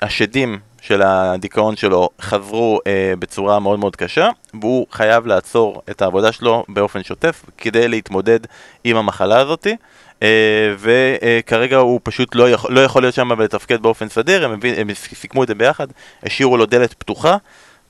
[0.01, 4.30] השדים של הדיכאון שלו חזרו אה, בצורה מאוד מאוד קשה,
[4.62, 8.39] והוא חייב לעצור את העבודה שלו באופן שוטף כדי להתמודד
[8.84, 9.76] עם המחלה הזאתי.
[10.24, 14.93] אה, וכרגע הוא פשוט לא יכול, לא יכול להיות שם ולתפקד באופן סדיר, הם, הם
[14.93, 15.88] סיכמו את זה ביחד,
[16.24, 17.38] השאירו לו דלת פתוחה,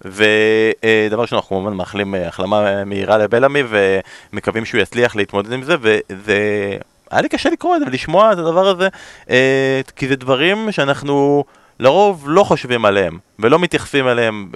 [0.05, 5.75] ודבר ראשון, אנחנו כמובן מאחלים אה, החלמה מהירה לבלעמי ומקווים שהוא יצליח להתמודד עם זה,
[5.81, 6.77] וזה...
[7.11, 8.87] היה לי קשה לקרוא את זה ולשמוע את הדבר הזה,
[9.29, 11.43] אה, כי זה דברים שאנחנו
[11.79, 14.51] לרוב לא חושבים עליהם ולא מתייחסים אליהם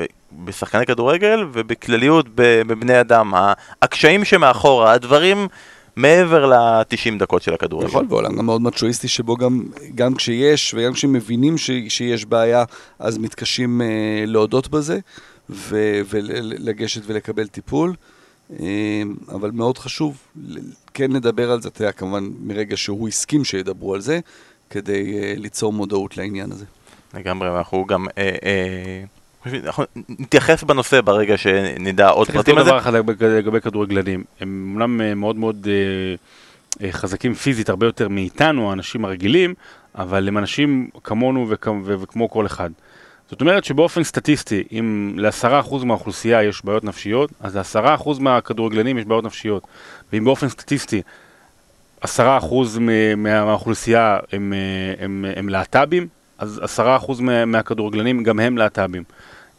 [0.46, 3.34] בשחקני כדורגל ובכלליות בבני אדם.
[3.82, 5.48] הקשיים שמאחורה, הדברים
[5.96, 7.88] מעבר ל-90 דקות של הכדורגל.
[7.88, 9.64] נכון, ועולם גם מאוד מצ'ואיסטי שבו גם,
[9.96, 12.64] גם כשיש וגם כשמבינים ש, שיש בעיה,
[13.00, 13.88] אז מתקשים אה,
[14.28, 15.00] להודות בזה
[15.50, 17.94] ו- ולגשת ולקבל טיפול.
[18.60, 18.66] אה,
[19.32, 20.18] אבל מאוד חשוב
[20.94, 24.20] כן לדבר על זה, אתה יודע, כמובן מרגע שהוא הסכים שידברו על זה,
[24.70, 26.66] כדי אה, ליצור מודעות לעניין הזה.
[27.14, 28.06] לגמרי, ואנחנו גם...
[28.18, 29.04] אה, אה,
[29.66, 32.70] אנחנו נתייחס בנושא ברגע שנדע עוד צריך פרטים על זה.
[32.70, 35.68] דבר אחד לגבי- כדורגלנים, הם אומנם מאוד מאוד
[36.92, 39.54] חזקים פיזית הרבה יותר מאיתנו, האנשים הרגילים,
[39.96, 41.50] אבל הם אנשים כמונו
[41.86, 42.70] וכמו כל אחד.
[43.30, 48.98] זאת אומרת שבאופן סטטיסטי, אם לעשרה אחוז מהאוכלוסייה יש בעיות נפשיות, אז לעשרה אחוז מהכדורגלנים
[48.98, 49.64] יש בעיות נפשיות.
[50.14, 51.02] ואם באופן סטטיסטי
[52.02, 56.08] עשרה אחוז מ- מה- מהאוכלוסייה הם, אה, הם, הם להט"בים,
[56.38, 59.04] אז עשרה אחוז מה- מהכדורגלנים גם הם להט"בים.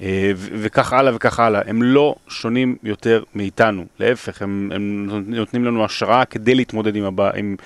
[0.01, 1.61] אה, וכך הלאה וכך הלאה.
[1.67, 7.31] הם לא שונים יותר מאיתנו, להפך, הם, הם נותנים לנו השראה כדי להתמודד עם, הבע...
[7.37, 7.57] עם,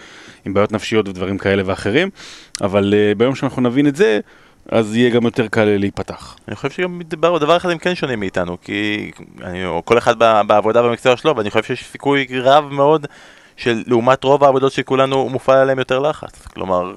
[0.45, 2.11] עם בעיות נפשיות ודברים כאלה ואחרים,
[2.61, 4.21] אבל uh, ביום שאנחנו נבין את זה,
[4.71, 6.37] אז יהיה גם יותר קל להיפתח.
[6.49, 9.11] אני חושב שגם מדבר בדבר אחד הם כן שונים מאיתנו, כי
[9.43, 13.07] אני, או כל אחד בעבודה במקצוע שלו, ואני חושב שיש סיכוי רב מאוד
[13.57, 16.47] של לעומת רוב העבודות שכולנו מופעל עליהם יותר לחץ.
[16.47, 16.95] כלומר,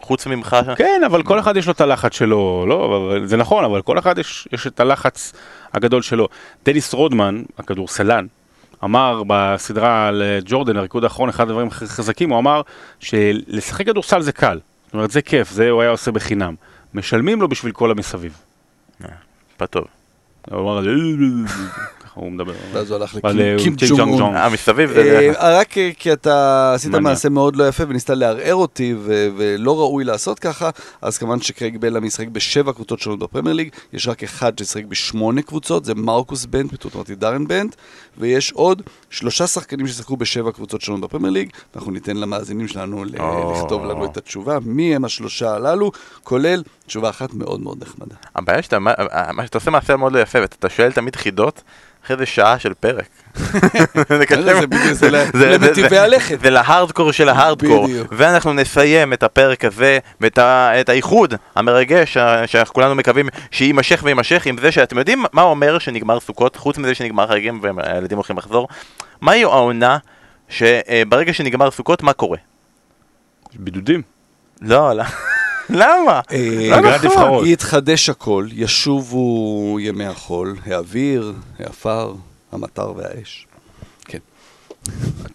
[0.00, 3.82] חוץ ממך, כן, אבל כל אחד יש לו את הלחץ שלו, לא, זה נכון, אבל
[3.82, 5.32] כל אחד יש, יש את הלחץ
[5.74, 6.28] הגדול שלו.
[6.64, 8.26] דניס רודמן, הכדורסלן,
[8.84, 12.62] אמר בסדרה על אה, ג'ורדן, הריקוד האחרון, אחד הדברים הכי חזקים, הוא אמר
[13.00, 14.60] שלשחק כדורסל זה קל.
[14.86, 16.54] זאת אומרת, זה כיף, זה הוא היה עושה בחינם.
[16.94, 18.38] משלמים לו בשביל כל המסביב.
[19.00, 19.84] משפט טוב.
[20.50, 20.82] הוא אמר,
[22.00, 22.52] ככה הוא מדבר.
[22.72, 24.36] ואז הוא הלך אה, לקים קים ג'ונג ג'ונג און.
[24.36, 25.30] אה, מסביב זה...
[25.40, 26.94] אה, רק אה, כי אתה עשית.
[26.94, 30.70] מעשה מאוד לא יפה וניסית לערער אותי ו- ולא ראוי לעשות ככה,
[31.02, 35.42] אז כמובן שקרייג בלה משחק בשבע קבוצות שונות בפרמייר ליג, יש רק אחד ששיחק בשמונה
[35.42, 37.74] קבוצות, זה מרקוס בנט, פתאום אמרתי דארן בנט,
[38.18, 43.04] ויש עוד שלושה שחקנים ששיחקו בשבע קבוצות שונות בפרמייר ליג, אנחנו ניתן למאזינים שלנו.
[43.04, 45.90] לכתוב לנו את התשובה, מי הם השלושה הללו,
[46.22, 48.14] כולל תשובה אחת מאוד מאוד נחמדה.
[48.36, 48.92] הבעיה שאתה מה-
[49.32, 51.62] מה שאתה עושה מעשה מאוד לא יפה, ואתה שואל תמיד חידות
[52.04, 53.08] אחרי זה שעה של פרק.
[55.34, 56.40] זה למטיבי הלכת.
[56.40, 57.88] זה להארדקור של ההארדקור.
[58.10, 64.72] ואנחנו נסיים את הפרק הזה ואת האיחוד המרגש שאנחנו כולנו מקווים שיימשך ויימשך עם זה
[64.72, 68.68] שאתם יודעים מה אומר שנגמר סוכות חוץ מזה שנגמר חגים והילדים הולכים לחזור.
[69.20, 69.98] מהי העונה
[70.48, 72.38] שברגע שנגמר סוכות מה קורה?
[73.54, 74.02] בידודים.
[74.62, 75.04] לא, לא.
[75.70, 76.20] למה?
[76.32, 77.46] אה, לא נכון.
[77.46, 82.14] יתחדש הכל, ישובו ימי החול, האוויר, העפר,
[82.52, 83.46] המטר והאש.
[84.04, 84.18] כן.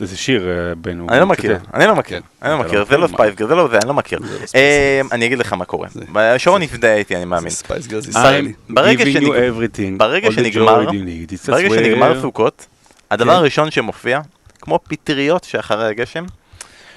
[0.01, 1.73] איזה שיר אה, בן הוא אני לא מכיר, מצטט.
[1.73, 2.25] אני לא מכיר, כן.
[2.47, 3.15] אני לא מכיר, לא זה לא מכיר?
[3.17, 4.19] ספייסגר, זה לא זה, אני לא מכיר.
[4.19, 5.87] זה לא אה, אני אגיד לך מה קורה.
[5.93, 6.05] זה-
[6.39, 7.49] שרון יזדהה איתי, אני מאמין.
[7.49, 8.53] זה ספייס גרס I'm ישראלי.
[8.69, 9.03] ברגע
[10.31, 12.65] שנגמר- סוכות,
[13.11, 13.37] הדבר כן.
[13.37, 14.19] הראשון שמופיע,
[14.61, 16.25] כמו פטריות שאחרי הגשם,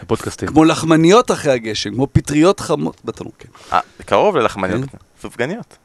[0.03, 0.49] הפודקאסטים.
[0.49, 3.49] כמו לחמניות אחרי הגשם, כמו פטריות חמות בתנור, כן.
[3.73, 4.99] אה, קרוב ללחמניות, כן.
[5.21, 5.77] סופגניות.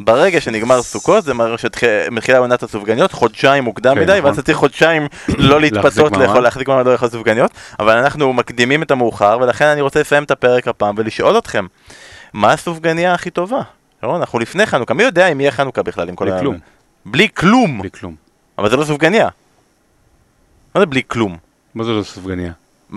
[0.00, 4.24] ברגע שנגמר סוכות, זה מראה שמתחילה עונת הסופגניות, חודשיים מוקדם כן, מדי, נכון.
[4.24, 5.06] ואז אתה צריך חודשיים
[5.38, 6.16] לא להתפתות.
[6.16, 10.22] לאכול, להחזיק מעמד לא לאכול סופגניות, אבל אנחנו מקדימים את המאוחר, ולכן אני רוצה לסיים
[10.22, 11.66] את הפרק הפעם ולשאול אתכם,
[12.32, 13.60] מה הסופגניה הכי טובה?
[14.00, 16.38] שרון, אנחנו לפני חנוכה, מי יודע אם יהיה חנוכה בכלל עם כל בלי ה...
[16.38, 16.58] כלום.
[17.06, 17.80] בלי כלום!
[17.80, 18.14] בלי כלום.
[18.58, 19.28] אבל זה לא סופגניה.
[20.74, 21.36] מה זה בלי כלום?
[21.74, 22.52] מה זה לא סופגניה?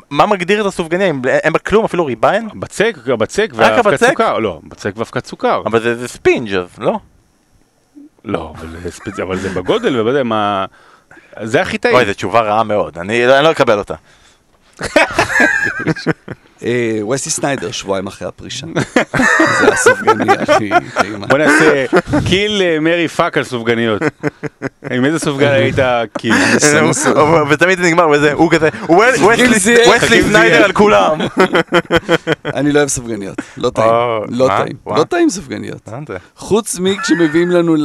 [0.09, 1.13] מה מגדיר את הסופגניה?
[1.27, 2.49] אין בה כלום, אפילו ריבה אין?
[2.55, 4.03] בצק, בצק ואבקת?
[4.09, 4.39] סוכר.
[4.39, 5.61] לא, בצק ואבקת סוכר.
[5.65, 6.99] אבל זה זה ספינג' אז, לא?
[8.25, 10.65] לא, אבל זה ספצ- אבל זה בגודל, יודע מה...
[11.43, 11.95] זה הכי טעים.
[11.95, 13.95] אוי, זו תשובה רעה מאוד, אני אני לא אקבל אותה.
[16.65, 18.67] אה, וסלי סניידר, שבועיים אחרי הפרישה.
[19.59, 21.27] זה הסופגניה הכי טעימה.
[21.27, 21.85] בוא נעשה
[22.27, 24.01] kill אה, marry fuck על סופגניות.
[24.91, 25.75] עם איזה סופגניה היית
[26.19, 26.33] kill?
[27.49, 28.69] ותמיד זה נגמר בזה, הוא כזה,
[29.31, 30.63] חכים זיאק, וסלי חכים סניידר.
[30.63, 31.17] על כולם.
[32.55, 33.89] אני לא אוהב סופגניות, לא טעים.
[33.89, 34.47] או, לא?
[34.47, 34.75] טעים.
[34.97, 35.89] לא טעים סופגניות.
[36.35, 37.75] חוץ מכשמביאים לנו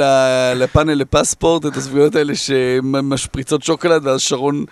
[0.54, 4.64] לפאנל לפספורט את הסופגניות האלה שמשפריצות שוקולד ואז שרון.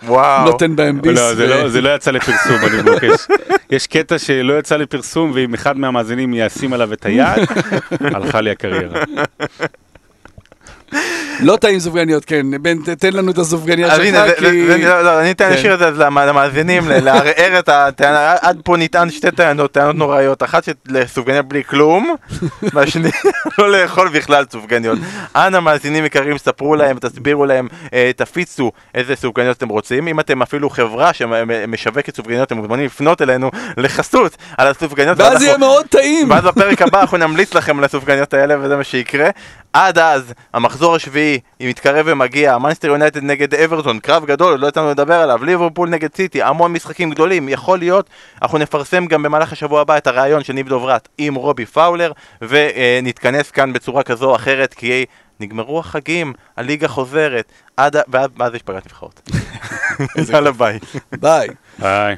[0.45, 1.19] נותן בהם ביס.
[1.19, 3.27] לא, זה ו- לא- זה לא יצא לפרסום, אני מבקש.
[3.69, 7.39] יש קטע שלא יצא לפרסום, ואם אחד מהמאזינים ישים עליו את היד,
[8.15, 9.03] הלכה לי הקריירה.
[11.39, 12.45] לא טעים סופגניות, כן.
[12.61, 14.67] בן, תן לנו את הסופגניה אז הנה, שלך, כי...
[14.67, 15.53] לא, לא, אני אתן כן.
[15.53, 20.43] לשיר את זה למ- למאזינים, לערער את הטענה, עד פה נטען שתי טענות, טענות נוראיות,
[20.43, 22.15] אחת לסופגניה בלי כלום,
[22.73, 23.13] והשנייה
[23.57, 24.99] לא לאכול בכלל סופגניות.
[25.35, 30.41] אנא מאזינים יקרים, ספרו להם, תסבירו להם, אה, תפיצו איזה סופגניות אתם רוצים, אם אתם
[30.41, 35.19] אפילו חברה שמשווקת סופגניות, אתם מוזמנים לפנות אלינו לחסות על הסופגניות.
[35.19, 36.31] ואז יהיה מאוד טעים.
[36.31, 39.29] ואז בפרק הבא אנחנו נמליץ לכם על הסופגניות האלה וזה מה שיקרה.
[39.73, 44.89] עד אז, המחזור השביעי, אם מתקרב ומגיע, מנסטר יונייטד נגד אברטון, קרב גדול, לא יצאנו
[44.89, 48.09] לדבר עליו, ליברפול נגד סיטי, המון משחקים גדולים, יכול להיות,
[48.41, 52.11] אנחנו נפרסם גם במהלך השבוע הבא את הראיון של ניב דוברת עם רובי פאולר,
[52.41, 55.05] ונתכנס כאן בצורה כזו או אחרת, כי
[55.39, 57.45] נגמרו החגים, הליגה חוזרת,
[57.77, 59.29] עד, ה- ואז ואז יש פגרת נבחרות.
[60.31, 60.79] יאללה ביי.
[61.19, 61.47] ביי.
[61.79, 62.15] ביי.